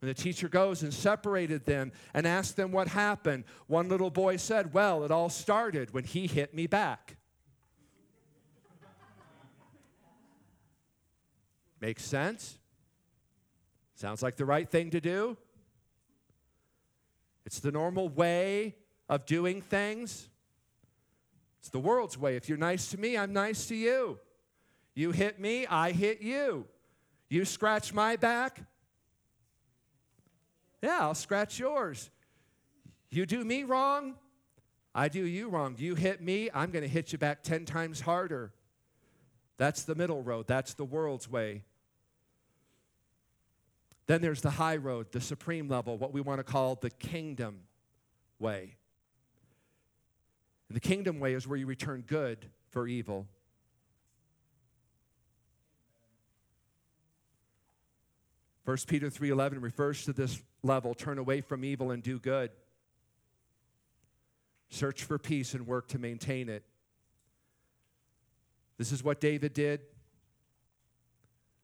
When 0.00 0.08
the 0.08 0.14
teacher 0.14 0.48
goes 0.48 0.82
and 0.82 0.92
separated 0.92 1.64
them 1.64 1.92
and 2.12 2.26
asked 2.26 2.56
them 2.56 2.72
what 2.72 2.88
happened, 2.88 3.44
one 3.68 3.88
little 3.88 4.10
boy 4.10 4.36
said, 4.36 4.74
Well, 4.74 5.04
it 5.04 5.12
all 5.12 5.28
started 5.28 5.94
when 5.94 6.02
he 6.02 6.26
hit 6.26 6.52
me 6.52 6.66
back. 6.66 7.16
Makes 11.80 12.04
sense? 12.04 12.58
Sounds 14.02 14.20
like 14.20 14.34
the 14.34 14.44
right 14.44 14.68
thing 14.68 14.90
to 14.90 15.00
do. 15.00 15.36
It's 17.46 17.60
the 17.60 17.70
normal 17.70 18.08
way 18.08 18.74
of 19.08 19.26
doing 19.26 19.62
things. 19.62 20.28
It's 21.60 21.68
the 21.68 21.78
world's 21.78 22.18
way. 22.18 22.34
If 22.34 22.48
you're 22.48 22.58
nice 22.58 22.90
to 22.90 22.98
me, 22.98 23.16
I'm 23.16 23.32
nice 23.32 23.66
to 23.66 23.76
you. 23.76 24.18
You 24.96 25.12
hit 25.12 25.38
me, 25.38 25.68
I 25.68 25.92
hit 25.92 26.20
you. 26.20 26.66
You 27.28 27.44
scratch 27.44 27.94
my 27.94 28.16
back, 28.16 28.62
yeah, 30.82 30.98
I'll 31.02 31.14
scratch 31.14 31.60
yours. 31.60 32.10
You 33.08 33.24
do 33.24 33.44
me 33.44 33.62
wrong, 33.62 34.16
I 34.92 35.06
do 35.06 35.24
you 35.24 35.48
wrong. 35.48 35.76
You 35.78 35.94
hit 35.94 36.20
me, 36.20 36.50
I'm 36.52 36.72
going 36.72 36.82
to 36.82 36.88
hit 36.88 37.12
you 37.12 37.18
back 37.18 37.44
10 37.44 37.66
times 37.66 38.00
harder. 38.00 38.52
That's 39.58 39.84
the 39.84 39.94
middle 39.94 40.24
road, 40.24 40.48
that's 40.48 40.74
the 40.74 40.84
world's 40.84 41.30
way. 41.30 41.62
Then 44.06 44.20
there's 44.20 44.40
the 44.40 44.50
high 44.50 44.76
road, 44.76 45.12
the 45.12 45.20
supreme 45.20 45.68
level, 45.68 45.96
what 45.96 46.12
we 46.12 46.20
want 46.20 46.38
to 46.38 46.44
call 46.44 46.74
the 46.74 46.90
kingdom 46.90 47.60
way. 48.38 48.76
And 50.68 50.76
the 50.76 50.80
kingdom 50.80 51.20
way 51.20 51.34
is 51.34 51.46
where 51.46 51.58
you 51.58 51.66
return 51.66 52.02
good 52.06 52.50
for 52.70 52.88
evil. 52.88 53.28
First 58.64 58.88
Peter 58.88 59.10
3:11 59.10 59.60
refers 59.60 60.04
to 60.04 60.12
this 60.12 60.40
level, 60.62 60.94
turn 60.94 61.18
away 61.18 61.40
from 61.40 61.64
evil 61.64 61.90
and 61.90 62.02
do 62.02 62.18
good. 62.18 62.50
Search 64.70 65.04
for 65.04 65.18
peace 65.18 65.52
and 65.54 65.66
work 65.66 65.88
to 65.88 65.98
maintain 65.98 66.48
it. 66.48 66.64
This 68.78 68.92
is 68.92 69.02
what 69.02 69.20
David 69.20 69.52
did. 69.52 69.80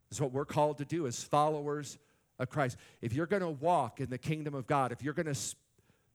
This 0.08 0.18
is 0.18 0.20
what 0.20 0.32
we're 0.32 0.44
called 0.44 0.78
to 0.78 0.84
do 0.84 1.06
as 1.06 1.22
followers 1.22 1.98
of 2.38 2.50
Christ. 2.50 2.76
If 3.00 3.12
you're 3.12 3.26
going 3.26 3.42
to 3.42 3.50
walk 3.50 4.00
in 4.00 4.10
the 4.10 4.18
kingdom 4.18 4.54
of 4.54 4.66
God, 4.66 4.92
if 4.92 5.02
you're 5.02 5.14
going 5.14 5.32
to 5.32 5.38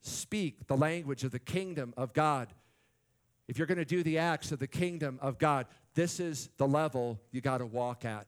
speak 0.02 0.68
the 0.68 0.78
language 0.78 1.24
of 1.24 1.32
the 1.32 1.40
kingdom 1.40 1.94
of 1.98 2.14
God, 2.14 2.50
if 3.48 3.58
you're 3.58 3.68
going 3.68 3.78
to 3.78 3.86
do 3.86 4.04
the 4.04 4.18
acts 4.18 4.52
of 4.52 4.60
the 4.60 4.68
kingdom 4.68 5.20
of 5.22 5.38
God, 5.38 5.66
this 5.96 6.20
is 6.20 6.50
the 6.58 6.68
level 6.68 7.20
you 7.32 7.42
got 7.42 7.60
to 7.60 7.66
walk 7.66 8.06
at. 8.06 8.28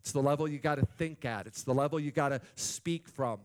It's 0.00 0.12
the 0.12 0.22
level 0.22 0.48
you 0.48 0.58
got 0.58 0.76
to 0.76 0.86
think 0.86 1.24
at. 1.24 1.46
It's 1.46 1.62
the 1.62 1.74
level 1.74 1.98
you 1.98 2.10
got 2.10 2.30
to 2.30 2.40
speak 2.56 3.08
from. 3.08 3.40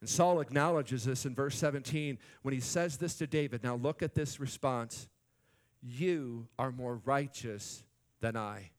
And 0.00 0.08
Saul 0.08 0.40
acknowledges 0.40 1.04
this 1.04 1.24
in 1.24 1.34
verse 1.34 1.56
17 1.56 2.18
when 2.42 2.54
he 2.54 2.60
says 2.60 2.98
this 2.98 3.14
to 3.16 3.26
David. 3.26 3.64
Now 3.64 3.76
look 3.76 4.02
at 4.02 4.14
this 4.14 4.38
response 4.38 5.08
You 5.82 6.48
are 6.58 6.70
more 6.70 7.00
righteous 7.04 7.82
than 8.20 8.36
I. 8.36 8.70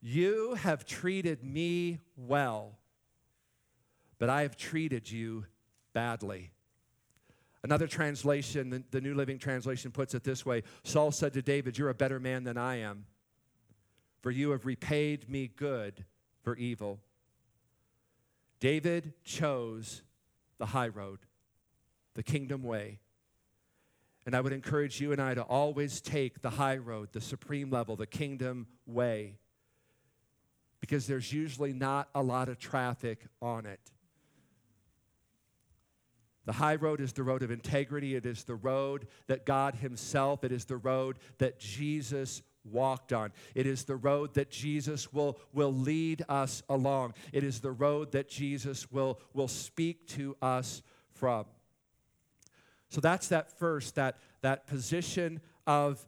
You 0.00 0.54
have 0.54 0.86
treated 0.86 1.44
me 1.44 2.00
well, 2.16 2.78
but 4.18 4.30
I 4.30 4.42
have 4.42 4.56
treated 4.56 5.10
you 5.10 5.44
badly. 5.92 6.52
Another 7.62 7.86
translation, 7.86 8.84
the, 8.90 9.00
New 9.02 9.14
Living 9.14 9.38
Translation, 9.38 9.90
puts 9.90 10.14
it 10.14 10.24
this 10.24 10.46
way 10.46 10.62
Saul 10.82 11.12
said 11.12 11.34
to 11.34 11.42
David, 11.42 11.76
You're 11.76 11.90
a 11.90 11.94
better 11.94 12.18
man 12.18 12.44
than 12.44 12.56
I 12.56 12.76
am, 12.76 13.04
for 14.22 14.30
you 14.30 14.50
have 14.52 14.64
repaid 14.64 15.28
me 15.28 15.48
good 15.48 16.06
for 16.42 16.56
evil. 16.56 17.00
David 18.58 19.12
chose 19.24 20.02
the 20.58 20.66
high 20.66 20.88
road, 20.88 21.18
the 22.14 22.22
kingdom 22.22 22.62
way. 22.62 23.00
And 24.24 24.34
I 24.34 24.40
would 24.40 24.52
encourage 24.52 25.00
you 25.00 25.12
and 25.12 25.20
I 25.20 25.34
to 25.34 25.42
always 25.42 26.00
take 26.00 26.40
the 26.40 26.50
high 26.50 26.76
road, 26.76 27.08
the 27.12 27.20
supreme 27.20 27.70
level, 27.70 27.96
the 27.96 28.06
kingdom 28.06 28.66
way 28.86 29.38
because 30.80 31.06
there's 31.06 31.32
usually 31.32 31.72
not 31.72 32.08
a 32.14 32.22
lot 32.22 32.48
of 32.48 32.58
traffic 32.58 33.26
on 33.40 33.66
it. 33.66 33.80
The 36.46 36.52
high 36.52 36.76
road 36.76 37.00
is 37.00 37.12
the 37.12 37.22
road 37.22 37.42
of 37.42 37.50
integrity. 37.50 38.16
It 38.16 38.26
is 38.26 38.44
the 38.44 38.54
road 38.54 39.06
that 39.26 39.46
God 39.46 39.76
Himself, 39.76 40.42
it 40.42 40.52
is 40.52 40.64
the 40.64 40.78
road 40.78 41.18
that 41.38 41.60
Jesus 41.60 42.42
walked 42.64 43.12
on. 43.12 43.32
It 43.54 43.66
is 43.66 43.84
the 43.84 43.96
road 43.96 44.34
that 44.34 44.50
Jesus 44.50 45.12
will, 45.12 45.38
will 45.52 45.72
lead 45.72 46.24
us 46.28 46.62
along. 46.68 47.14
It 47.32 47.44
is 47.44 47.60
the 47.60 47.70
road 47.70 48.12
that 48.12 48.28
Jesus 48.28 48.90
will, 48.90 49.20
will 49.32 49.48
speak 49.48 50.06
to 50.08 50.36
us 50.42 50.82
from. 51.14 51.46
So 52.88 53.00
that's 53.00 53.28
that 53.28 53.58
first, 53.58 53.94
that, 53.94 54.18
that 54.42 54.66
position 54.66 55.40
of 55.66 56.04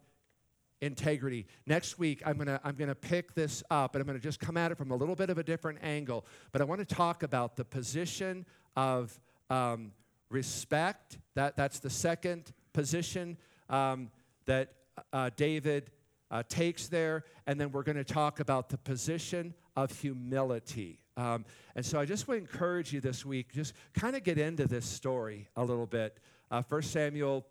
integrity. 0.83 1.45
Next 1.65 1.97
week, 1.97 2.21
I'm 2.25 2.37
to 2.39 2.59
I'm 2.63 2.75
to 2.75 2.95
pick 2.95 3.33
this 3.33 3.63
up 3.69 3.95
and 3.95 4.01
I'm 4.01 4.13
to 4.15 4.19
just 4.21 4.39
come 4.39 4.57
at 4.57 4.71
it 4.71 4.77
from 4.77 4.91
a 4.91 4.95
little 4.95 5.15
bit 5.15 5.29
of 5.29 5.37
a 5.37 5.43
different 5.43 5.79
angle. 5.81 6.25
But 6.51 6.61
I 6.61 6.65
want 6.65 6.87
to 6.87 6.95
talk 6.95 7.23
about 7.23 7.55
the 7.55 7.65
position 7.65 8.45
of 8.75 9.19
um, 9.49 9.91
respect. 10.29 11.17
That, 11.35 11.55
that's 11.55 11.79
the 11.79 11.89
second 11.89 12.51
position 12.73 13.37
um, 13.69 14.09
that 14.45 14.73
uh, 15.11 15.29
David 15.35 15.91
uh, 16.31 16.43
takes 16.49 16.87
there. 16.87 17.23
And 17.47 17.59
then 17.59 17.71
we're 17.71 17.83
to 17.97 18.03
talk 18.03 18.39
about 18.39 18.69
the 18.69 18.77
position 18.77 19.53
of 19.75 19.97
humility. 19.99 20.99
Um, 21.15 21.45
and 21.75 21.85
so 21.85 21.99
I 21.99 22.05
just 22.05 22.27
want 22.27 22.39
to 22.39 22.51
encourage 22.51 22.91
you 22.91 22.99
this 22.99 23.25
week, 23.25 23.53
just 23.53 23.73
kind 23.93 24.15
of 24.15 24.23
get 24.23 24.37
into 24.37 24.67
this 24.67 24.85
story 24.85 25.47
a 25.55 25.63
little 25.63 25.85
bit. 25.85 26.17
Uh, 26.49 26.63
1 26.67 26.81
Samuel 26.81 27.45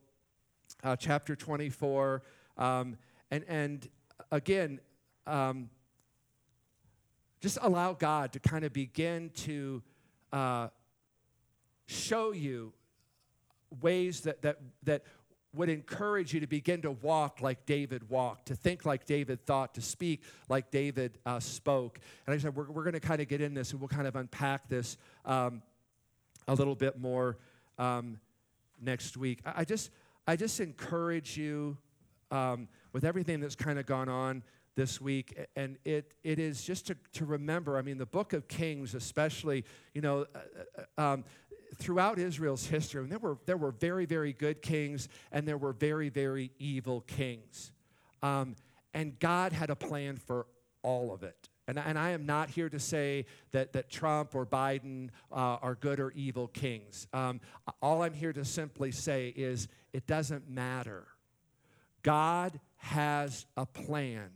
uh, 0.82 0.96
chapter 0.96 1.36
24. 1.36 2.22
Um, 2.58 2.96
and, 3.32 3.44
and 3.48 3.88
again, 4.30 4.78
um, 5.26 5.70
just 7.40 7.58
allow 7.62 7.94
God 7.94 8.34
to 8.34 8.40
kind 8.40 8.62
of 8.62 8.74
begin 8.74 9.30
to 9.36 9.82
uh, 10.34 10.68
show 11.86 12.32
you 12.32 12.74
ways 13.80 14.20
that, 14.20 14.42
that, 14.42 14.58
that 14.82 15.04
would 15.54 15.70
encourage 15.70 16.34
you 16.34 16.40
to 16.40 16.46
begin 16.46 16.82
to 16.82 16.90
walk 16.90 17.40
like 17.40 17.64
David 17.64 18.10
walked, 18.10 18.48
to 18.48 18.54
think 18.54 18.84
like 18.84 19.06
David 19.06 19.46
thought, 19.46 19.74
to 19.74 19.80
speak 19.80 20.22
like 20.50 20.70
David 20.70 21.16
uh, 21.24 21.40
spoke. 21.40 22.00
And 22.26 22.34
I 22.34 22.38
said, 22.38 22.54
we're, 22.54 22.70
we're 22.70 22.84
going 22.84 22.92
to 22.92 23.00
kind 23.00 23.22
of 23.22 23.28
get 23.28 23.40
in 23.40 23.54
this 23.54 23.72
and 23.72 23.80
we'll 23.80 23.88
kind 23.88 24.06
of 24.06 24.14
unpack 24.14 24.68
this 24.68 24.98
um, 25.24 25.62
a 26.48 26.54
little 26.54 26.74
bit 26.74 27.00
more 27.00 27.38
um, 27.78 28.20
next 28.78 29.16
week. 29.16 29.40
I, 29.46 29.52
I, 29.56 29.64
just, 29.64 29.90
I 30.26 30.36
just 30.36 30.60
encourage 30.60 31.38
you 31.38 31.78
um, 32.30 32.68
with 32.92 33.04
everything 33.04 33.40
that's 33.40 33.56
kind 33.56 33.78
of 33.78 33.86
gone 33.86 34.08
on 34.08 34.42
this 34.74 35.00
week 35.00 35.36
and 35.54 35.76
it, 35.84 36.14
it 36.24 36.38
is 36.38 36.62
just 36.62 36.86
to, 36.86 36.96
to 37.12 37.26
remember 37.26 37.76
i 37.76 37.82
mean 37.82 37.98
the 37.98 38.06
book 38.06 38.32
of 38.32 38.48
kings 38.48 38.94
especially 38.94 39.64
you 39.92 40.00
know 40.00 40.24
uh, 40.34 40.38
uh 40.98 41.12
um, 41.12 41.24
throughout 41.76 42.18
Israel's 42.18 42.66
history, 42.66 43.06
there 43.06 43.18
were, 43.18 43.38
there 43.46 43.56
were 43.56 43.72
very, 43.72 44.06
very 44.06 44.32
good 44.32 44.62
kings 44.62 45.08
and 45.30 45.46
there 45.46 45.56
were 45.56 45.72
very, 45.72 46.08
very 46.08 46.50
evil 46.58 47.00
kings. 47.02 47.72
Um, 48.22 48.56
and 48.94 49.18
God 49.18 49.52
had 49.52 49.70
a 49.70 49.76
plan 49.76 50.16
for 50.16 50.46
all 50.82 51.12
of 51.12 51.22
it. 51.22 51.48
And, 51.68 51.78
and 51.78 51.98
I 51.98 52.10
am 52.10 52.26
not 52.26 52.50
here 52.50 52.68
to 52.68 52.78
say 52.78 53.26
that, 53.52 53.72
that 53.72 53.88
Trump 53.88 54.34
or 54.34 54.44
Biden 54.44 55.10
uh, 55.30 55.58
are 55.62 55.74
good 55.76 56.00
or 56.00 56.10
evil 56.10 56.48
kings. 56.48 57.06
Um, 57.12 57.40
all 57.80 58.02
I'm 58.02 58.14
here 58.14 58.32
to 58.32 58.44
simply 58.44 58.90
say 58.90 59.28
is 59.28 59.68
it 59.92 60.06
doesn't 60.06 60.50
matter. 60.50 61.06
God 62.02 62.58
has 62.82 63.46
a 63.56 63.64
plan 63.64 64.28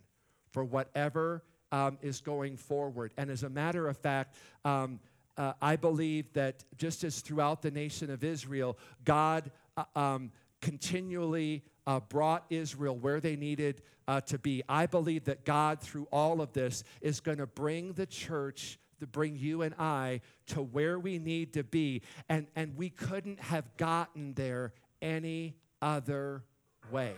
for 0.53 0.65
whatever 0.65 1.43
um, 1.73 1.99
is 2.01 2.21
going 2.21 2.57
forward. 2.57 3.13
And 3.19 3.29
as 3.29 3.43
a 3.43 3.51
matter 3.51 3.89
of 3.89 3.97
fact, 3.97 4.37
um, 4.65 5.01
uh, 5.37 5.53
I 5.61 5.77
believe 5.77 6.33
that 6.35 6.65
just 6.79 7.03
as 7.05 7.21
throughout 7.21 7.61
the 7.61 7.71
nation 7.71 8.09
of 8.09 8.23
Israel, 8.23 8.79
God 9.05 9.51
uh, 9.77 9.85
um, 9.95 10.31
continually 10.63 11.65
uh, 11.87 12.01
brought 12.01 12.47
Israel 12.49 12.97
where 12.97 13.21
they 13.21 13.35
needed 13.37 13.83
uh, 14.07 14.21
to 14.23 14.39
be. 14.39 14.63
I 14.69 14.87
believe 14.87 15.25
that 15.25 15.45
God, 15.45 15.81
through 15.81 16.07
all 16.13 16.41
of 16.41 16.53
this, 16.53 16.85
is 17.01 17.19
going 17.19 17.39
to 17.39 17.47
bring 17.47 17.93
the 17.93 18.07
church, 18.07 18.79
to 19.01 19.07
bring 19.09 19.37
you 19.37 19.63
and 19.63 19.75
I 19.79 20.21
to 20.47 20.63
where 20.63 20.99
we 21.01 21.19
need 21.19 21.53
to 21.55 21.65
be. 21.65 22.03
And, 22.29 22.47
and 22.55 22.77
we 22.77 22.91
couldn't 22.91 23.41
have 23.41 23.77
gotten 23.77 24.35
there 24.35 24.73
any 25.03 25.57
other 25.83 26.45
way. 26.93 27.15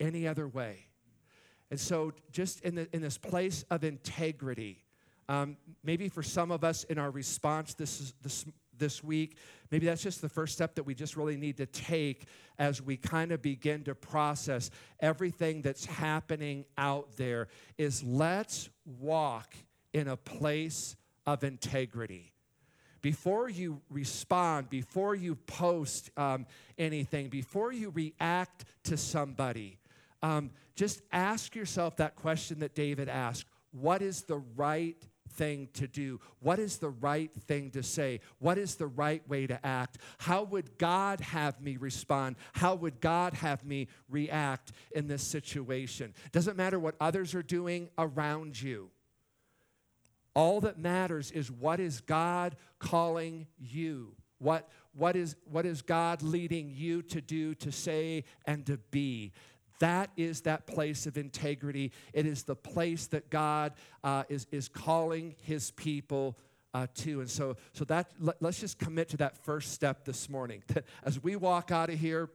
Any 0.00 0.26
other 0.26 0.48
way. 0.48 0.86
And 1.70 1.80
so, 1.80 2.12
just 2.30 2.60
in, 2.60 2.74
the, 2.74 2.88
in 2.94 3.02
this 3.02 3.18
place 3.18 3.64
of 3.70 3.84
integrity, 3.84 4.84
um, 5.28 5.56
maybe 5.82 6.08
for 6.08 6.22
some 6.22 6.50
of 6.50 6.62
us 6.62 6.84
in 6.84 6.98
our 6.98 7.10
response 7.10 7.74
this, 7.74 8.14
this, 8.22 8.44
this 8.76 9.02
week, 9.02 9.36
maybe 9.70 9.86
that's 9.86 10.02
just 10.02 10.20
the 10.20 10.28
first 10.28 10.52
step 10.52 10.74
that 10.74 10.84
we 10.84 10.94
just 10.94 11.16
really 11.16 11.36
need 11.36 11.56
to 11.56 11.66
take 11.66 12.26
as 12.58 12.82
we 12.82 12.96
kind 12.96 13.32
of 13.32 13.40
begin 13.40 13.82
to 13.84 13.94
process 13.94 14.70
everything 15.00 15.62
that's 15.62 15.86
happening 15.86 16.64
out 16.76 17.16
there 17.16 17.48
is 17.78 18.02
let's 18.02 18.68
walk 19.00 19.54
in 19.92 20.08
a 20.08 20.16
place 20.16 20.96
of 21.26 21.42
integrity 21.42 22.34
before 23.04 23.50
you 23.50 23.82
respond, 23.90 24.70
before 24.70 25.14
you 25.14 25.34
post 25.34 26.10
um, 26.16 26.46
anything, 26.78 27.28
before 27.28 27.70
you 27.70 27.90
react 27.90 28.64
to 28.82 28.96
somebody, 28.96 29.78
um, 30.24 30.50
just 30.74 31.02
ask 31.12 31.54
yourself 31.54 31.96
that 31.96 32.16
question 32.16 32.60
that 32.60 32.74
David 32.74 33.10
asked 33.10 33.44
What 33.72 34.00
is 34.00 34.22
the 34.22 34.38
right 34.56 34.96
thing 35.34 35.68
to 35.74 35.86
do? 35.86 36.18
What 36.40 36.58
is 36.58 36.78
the 36.78 36.88
right 36.88 37.30
thing 37.46 37.70
to 37.72 37.82
say? 37.82 38.20
What 38.38 38.56
is 38.56 38.76
the 38.76 38.86
right 38.86 39.26
way 39.28 39.46
to 39.46 39.64
act? 39.66 39.98
How 40.18 40.42
would 40.44 40.78
God 40.78 41.20
have 41.20 41.60
me 41.60 41.76
respond? 41.76 42.36
How 42.54 42.74
would 42.74 43.00
God 43.00 43.34
have 43.34 43.64
me 43.64 43.88
react 44.08 44.72
in 44.94 45.08
this 45.08 45.22
situation? 45.22 46.14
Doesn't 46.32 46.56
matter 46.56 46.78
what 46.78 46.94
others 47.00 47.34
are 47.34 47.42
doing 47.42 47.90
around 47.98 48.60
you. 48.60 48.90
All 50.34 50.60
that 50.62 50.78
matters 50.78 51.30
is 51.32 51.50
what 51.50 51.80
is 51.80 52.00
God 52.00 52.56
calling 52.78 53.46
you? 53.58 54.14
What, 54.38 54.68
what, 54.94 55.16
is, 55.16 55.36
what 55.50 55.64
is 55.64 55.82
God 55.82 56.22
leading 56.22 56.70
you 56.74 57.02
to 57.02 57.20
do, 57.20 57.54
to 57.56 57.72
say, 57.72 58.24
and 58.46 58.66
to 58.66 58.78
be? 58.90 59.32
That 59.80 60.10
is 60.16 60.42
that 60.42 60.66
place 60.66 61.06
of 61.06 61.18
integrity. 61.18 61.92
It 62.12 62.26
is 62.26 62.44
the 62.44 62.56
place 62.56 63.06
that 63.08 63.30
God 63.30 63.72
uh, 64.02 64.24
is, 64.28 64.46
is 64.52 64.68
calling 64.68 65.34
his 65.42 65.70
people 65.72 66.38
uh, 66.72 66.86
to. 66.96 67.20
And 67.20 67.30
so, 67.30 67.56
so 67.72 67.84
that, 67.86 68.10
let, 68.18 68.42
us 68.42 68.60
just 68.60 68.78
commit 68.78 69.08
to 69.10 69.16
that 69.18 69.36
first 69.44 69.72
step 69.72 70.04
this 70.04 70.28
morning. 70.28 70.62
That 70.68 70.84
as 71.04 71.22
we 71.22 71.36
walk 71.36 71.70
out 71.70 71.90
of 71.90 71.98
here 71.98 72.30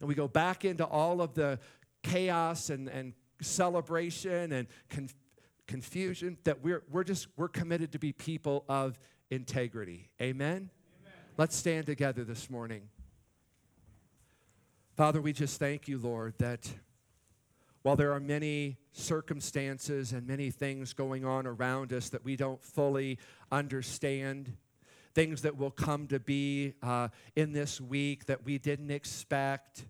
and 0.00 0.08
we 0.08 0.14
go 0.14 0.28
back 0.28 0.64
into 0.64 0.84
all 0.84 1.20
of 1.20 1.34
the 1.34 1.58
chaos 2.02 2.70
and, 2.70 2.88
and 2.88 3.14
celebration 3.40 4.52
and 4.52 4.68
con- 4.90 5.10
confusion, 5.66 6.38
that 6.44 6.62
we're, 6.62 6.82
we're 6.90 7.04
just, 7.04 7.28
we're 7.36 7.48
committed 7.48 7.92
to 7.92 7.98
be 7.98 8.12
people 8.12 8.64
of 8.68 8.98
integrity. 9.30 10.10
Amen? 10.20 10.46
Amen? 10.46 10.70
Let's 11.36 11.56
stand 11.56 11.86
together 11.86 12.24
this 12.24 12.50
morning. 12.50 12.88
Father, 14.96 15.20
we 15.20 15.34
just 15.34 15.58
thank 15.58 15.88
you, 15.88 15.98
Lord, 15.98 16.32
that 16.38 16.72
while 17.82 17.96
there 17.96 18.12
are 18.12 18.18
many 18.18 18.78
circumstances 18.92 20.12
and 20.12 20.26
many 20.26 20.50
things 20.50 20.94
going 20.94 21.22
on 21.22 21.46
around 21.46 21.92
us 21.92 22.08
that 22.08 22.24
we 22.24 22.34
don't 22.34 22.64
fully 22.64 23.18
understand, 23.52 24.56
things 25.14 25.42
that 25.42 25.58
will 25.58 25.70
come 25.70 26.06
to 26.06 26.18
be 26.18 26.72
uh, 26.82 27.08
in 27.36 27.52
this 27.52 27.78
week 27.78 28.24
that 28.24 28.46
we 28.46 28.56
didn't 28.56 28.90
expect, 28.90 29.84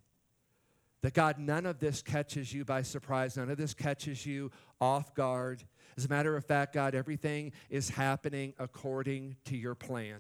that 1.03 1.15
God, 1.15 1.39
none 1.39 1.67
of 1.67 1.79
this 1.79 2.03
catches 2.03 2.53
you 2.53 2.65
by 2.65 2.83
surprise, 2.83 3.37
none 3.37 3.49
of 3.49 3.59
this 3.59 3.75
catches 3.75 4.27
you 4.27 4.51
off 4.81 5.15
guard. 5.15 5.63
As 5.97 6.05
a 6.05 6.09
matter 6.09 6.37
of 6.37 6.45
fact, 6.45 6.75
God, 6.75 6.97
everything 6.97 7.53
is 7.71 7.91
happening 7.91 8.55
according 8.59 9.37
to 9.45 9.57
your 9.57 9.77
plan. 9.77 10.19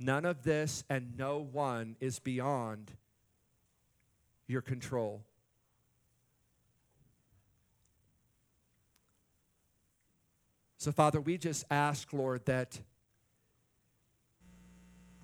None 0.00 0.24
of 0.24 0.44
this 0.44 0.84
and 0.88 1.16
no 1.16 1.38
one 1.38 1.96
is 2.00 2.18
beyond 2.18 2.92
your 4.46 4.62
control. 4.62 5.24
So, 10.78 10.92
Father, 10.92 11.20
we 11.20 11.36
just 11.36 11.64
ask, 11.70 12.12
Lord, 12.12 12.44
that 12.46 12.78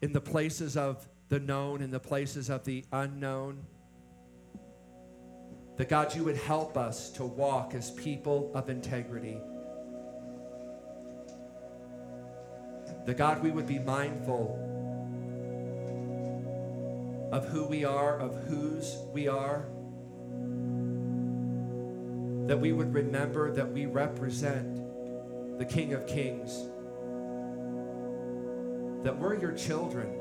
in 0.03 0.13
the 0.13 0.21
places 0.21 0.77
of 0.77 1.09
the 1.29 1.39
known, 1.39 1.81
in 1.81 1.93
the 1.93 2.01
places 2.01 2.51
of 2.51 2.65
the 2.65 2.85
unknown, 2.93 3.65
that 5.77 5.89
God, 5.89 6.15
you 6.15 6.25
would 6.25 6.37
help 6.37 6.77
us 6.77 7.11
to 7.13 7.25
walk 7.25 7.75
as 7.75 7.93
people 7.93 8.51
of 8.55 8.69
integrity. 8.69 9.41
That 13.05 13.17
God, 13.19 13.43
we 13.43 13.51
would 13.51 13.67
be 13.67 13.79
mindful 13.79 14.61
of 17.31 17.47
who 17.49 17.65
we 17.65 17.85
are, 17.85 18.19
of 18.19 18.35
whose 18.45 18.97
we 19.13 19.29
are. 19.29 19.67
That 22.47 22.59
we 22.61 22.73
would 22.73 22.95
remember 22.95 23.53
that 23.53 23.71
we 23.73 23.87
represent 23.87 24.77
the 25.59 25.65
King 25.65 25.93
of 25.93 26.07
Kings. 26.07 26.53
That 29.05 29.19
we're 29.19 29.39
your 29.39 29.53
children. 29.53 30.21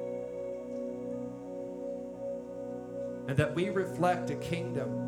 And 3.28 3.38
that 3.38 3.56
we 3.56 3.70
reflect 3.70 4.30
a 4.30 4.36
kingdom. 4.36 5.00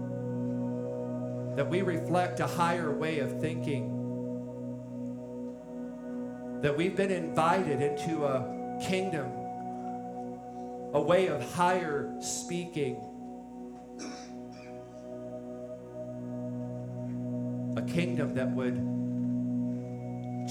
That 1.58 1.70
we 1.70 1.82
reflect 1.82 2.40
a 2.40 2.48
higher 2.48 2.92
way 2.92 3.20
of 3.20 3.42
thinking 3.42 3.95
that 6.62 6.76
we've 6.76 6.96
been 6.96 7.12
invited 7.12 7.82
into 7.82 8.26
a 8.26 8.80
kingdom, 8.82 9.32
a 10.94 11.02
way 11.02 11.28
of 11.28 11.42
higher 11.54 12.14
speaking, 12.20 12.96
a 17.78 17.82
kingdom 17.82 18.34
that 18.34 18.50
would 18.52 18.76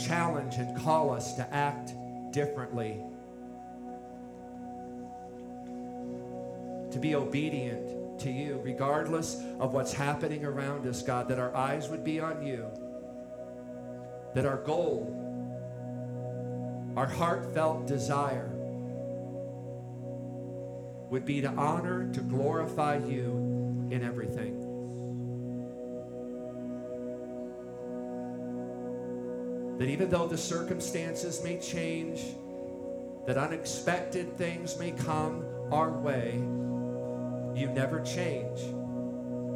challenge 0.07 0.57
and 0.57 0.77
call 0.79 1.11
us 1.11 1.35
to 1.35 1.55
act 1.55 1.95
differently, 2.33 3.01
to 6.91 6.99
be 6.99 7.15
obedient 7.15 8.21
to 8.21 8.31
you, 8.31 8.61
regardless 8.63 9.43
of 9.59 9.73
what's 9.73 9.93
happening 9.93 10.45
around 10.45 10.87
us, 10.87 11.03
God, 11.03 11.29
that 11.29 11.39
our 11.39 11.55
eyes 11.57 11.89
would 11.89 12.05
be 12.05 12.21
on 12.21 12.47
you, 12.47 12.67
that 14.35 14.47
our 14.47 14.59
goal 14.59 15.21
our 16.97 17.07
heartfelt 17.07 17.87
desire 17.87 18.51
would 21.11 21.25
be 21.25 21.41
to 21.41 21.49
honor, 21.49 22.13
to 22.13 22.21
glorify 22.21 22.97
you 22.97 23.89
in 23.91 24.03
everything. 24.03 24.61
That 29.79 29.89
even 29.89 30.09
though 30.09 30.29
the 30.29 30.39
circumstances 30.39 31.43
may 31.43 31.59
change, 31.59 32.21
that 33.27 33.37
unexpected 33.37 34.37
things 34.37 34.79
may 34.79 34.93
come 34.93 35.45
our 35.73 35.91
way, 35.91 36.35
you 37.59 37.69
never 37.69 38.01
change. 38.01 38.61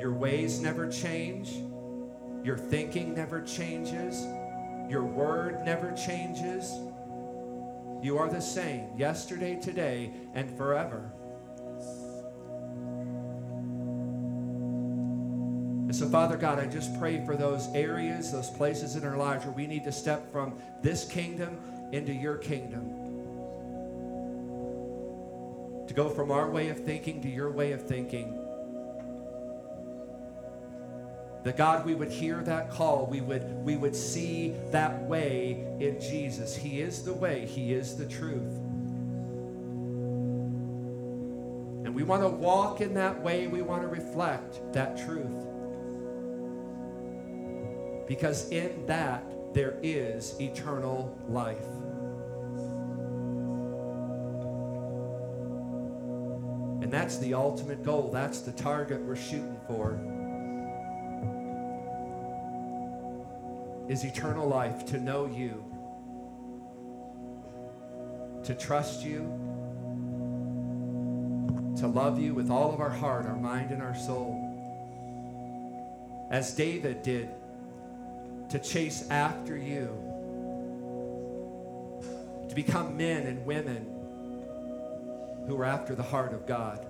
Your 0.01 0.13
ways 0.13 0.61
never 0.61 0.89
change. 0.89 1.51
Your 2.45 2.57
thinking 2.57 3.15
never 3.15 3.43
changes. 3.43 4.25
Your 4.89 5.05
word 5.05 5.65
never 5.65 5.93
changes. 5.93 6.73
You 8.03 8.19
are 8.19 8.29
the 8.29 8.41
same 8.41 8.97
yesterday, 8.97 9.61
today, 9.61 10.13
and 10.35 10.57
forever. 10.57 11.13
And 15.89 15.97
so, 15.97 16.07
Father 16.09 16.37
God, 16.37 16.59
I 16.59 16.67
just 16.67 16.99
pray 16.99 17.25
for 17.25 17.35
those 17.35 17.67
areas, 17.75 18.31
those 18.31 18.51
places 18.51 18.95
in 18.95 19.05
our 19.05 19.17
lives 19.17 19.47
where 19.47 19.55
we 19.55 19.67
need 19.67 19.85
to 19.85 19.93
step 19.93 20.31
from 20.31 20.59
this 20.83 21.09
kingdom 21.09 21.59
into 21.93 22.13
your 22.13 22.37
kingdom. 22.37 22.91
To 25.87 25.95
go 25.95 26.11
from 26.11 26.31
our 26.31 26.51
way 26.51 26.69
of 26.69 26.85
thinking 26.85 27.23
to 27.23 27.29
your 27.29 27.51
way 27.51 27.73
of 27.73 27.83
thinking. 27.89 28.38
That 31.45 31.57
God, 31.57 31.87
we 31.87 31.95
would 31.95 32.11
hear 32.11 32.43
that 32.43 32.71
call. 32.71 33.07
We 33.07 33.21
would, 33.21 33.45
we 33.65 33.77
would 33.77 33.95
see 33.95 34.55
that 34.71 35.03
way 35.05 35.65
in 35.79 36.01
Jesus. 36.01 36.57
He 36.57 36.81
is 36.81 37.05
the 37.05 37.15
way, 37.15 37.47
He 37.47 37.73
is 37.73 37.97
the 37.97 38.07
truth. 38.07 38.57
And 41.85 41.95
we 41.95 42.03
want 42.03 42.23
to 42.23 42.29
walk 42.29 42.81
in 42.81 42.93
that 42.95 43.23
way. 43.23 43.47
We 43.47 43.63
want 43.63 43.83
to 43.83 43.89
reflect 43.89 44.61
that 44.73 44.99
truth. 44.99 45.47
Because 48.07 48.51
in 48.51 48.85
that, 48.87 49.25
there 49.55 49.79
is 49.83 50.39
eternal 50.41 51.17
life. 51.29 51.67
And 56.83 56.93
that's 56.93 57.19
the 57.19 57.35
ultimate 57.35 57.83
goal. 57.83 58.11
That's 58.11 58.41
the 58.41 58.53
target 58.53 59.01
we're 59.03 59.17
shooting 59.17 59.61
for. 59.67 60.01
Is 63.89 64.05
eternal 64.05 64.47
life 64.47 64.85
to 64.87 64.99
know 64.99 65.25
you, 65.25 65.65
to 68.45 68.55
trust 68.55 69.03
you, 69.03 69.21
to 71.79 71.87
love 71.87 72.21
you 72.21 72.35
with 72.35 72.51
all 72.51 72.75
of 72.75 72.81
our 72.81 72.91
heart, 72.91 73.25
our 73.25 73.37
mind, 73.37 73.71
and 73.71 73.81
our 73.81 73.95
soul. 73.95 74.45
As 76.31 76.55
David 76.55 77.03
did 77.03 77.31
to 78.51 78.59
chase 78.59 79.09
after 79.11 79.57
you, 79.57 79.89
to 82.51 82.55
become 82.55 82.95
men 82.95 83.27
and 83.27 83.47
women 83.47 83.87
who 85.47 85.57
are 85.57 85.65
after 85.65 85.95
the 85.95 86.03
heart 86.03 86.35
of 86.35 86.47
God. 86.47 86.85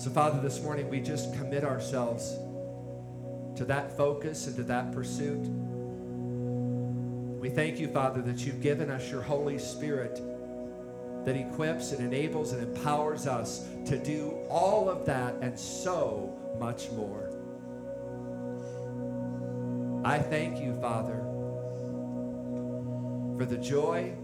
So, 0.00 0.10
Father, 0.10 0.40
this 0.40 0.60
morning 0.60 0.88
we 0.88 1.00
just 1.00 1.34
commit 1.34 1.62
ourselves 1.62 2.36
to 3.60 3.66
that 3.66 3.94
focus 3.94 4.46
and 4.46 4.56
to 4.56 4.62
that 4.62 4.90
pursuit. 4.90 5.46
We 7.38 7.50
thank 7.50 7.78
you, 7.78 7.88
Father, 7.88 8.22
that 8.22 8.46
you've 8.46 8.62
given 8.62 8.90
us 8.90 9.10
your 9.10 9.20
Holy 9.20 9.58
Spirit 9.58 10.18
that 11.26 11.36
equips 11.36 11.92
and 11.92 12.02
enables 12.02 12.52
and 12.54 12.62
empowers 12.62 13.26
us 13.26 13.68
to 13.84 13.98
do 13.98 14.30
all 14.48 14.88
of 14.88 15.04
that 15.04 15.34
and 15.42 15.60
so 15.60 16.34
much 16.58 16.90
more. 16.92 17.28
I 20.06 20.18
thank 20.18 20.58
you, 20.58 20.72
Father, 20.80 21.18
for 23.36 23.44
the 23.44 23.58
joy, 23.58 24.14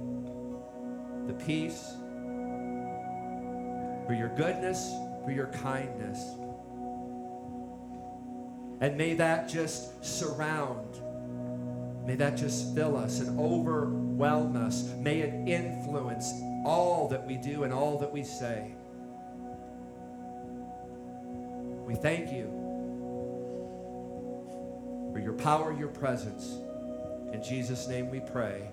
the 1.27 1.35
peace, 1.45 1.93
for 4.07 4.15
your 4.15 4.33
goodness, 4.35 4.95
for 5.27 5.31
your 5.31 5.49
kindness. 5.49 6.25
And 8.81 8.97
may 8.97 9.15
that 9.15 9.49
just 9.49 10.05
surround, 10.05 11.01
may 12.07 12.15
that 12.17 12.37
just 12.37 12.75
fill 12.75 12.97
us 12.97 13.21
and 13.21 13.41
overwhelm 13.41 14.57
us. 14.57 14.93
May 14.99 15.21
it 15.21 15.49
influence 15.49 16.31
all 16.65 17.09
that 17.09 17.27
we 17.27 17.37
do 17.37 17.65
and 17.65 17.73
all 17.73 17.99
that 17.99 18.13
we 18.13 18.23
say. 18.23 18.73
We 21.87 21.95
thank 21.95 22.33
you 22.33 22.47
for 25.13 25.21
your 25.21 25.35
power, 25.35 25.73
your 25.73 25.89
presence. 25.89 26.59
In 27.33 27.43
Jesus' 27.43 27.89
name 27.89 28.11
we 28.11 28.21
pray. 28.21 28.69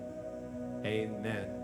Amen. 0.84 1.63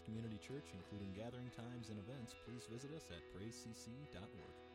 Praise 0.00 0.14
Community 0.14 0.38
Church, 0.40 0.64
including 0.72 1.12
gathering 1.12 1.50
times 1.56 1.88
and 1.90 1.98
events, 1.98 2.34
please 2.46 2.64
visit 2.72 2.90
us 2.96 3.04
at 3.10 3.20
praisecc.org. 3.36 4.69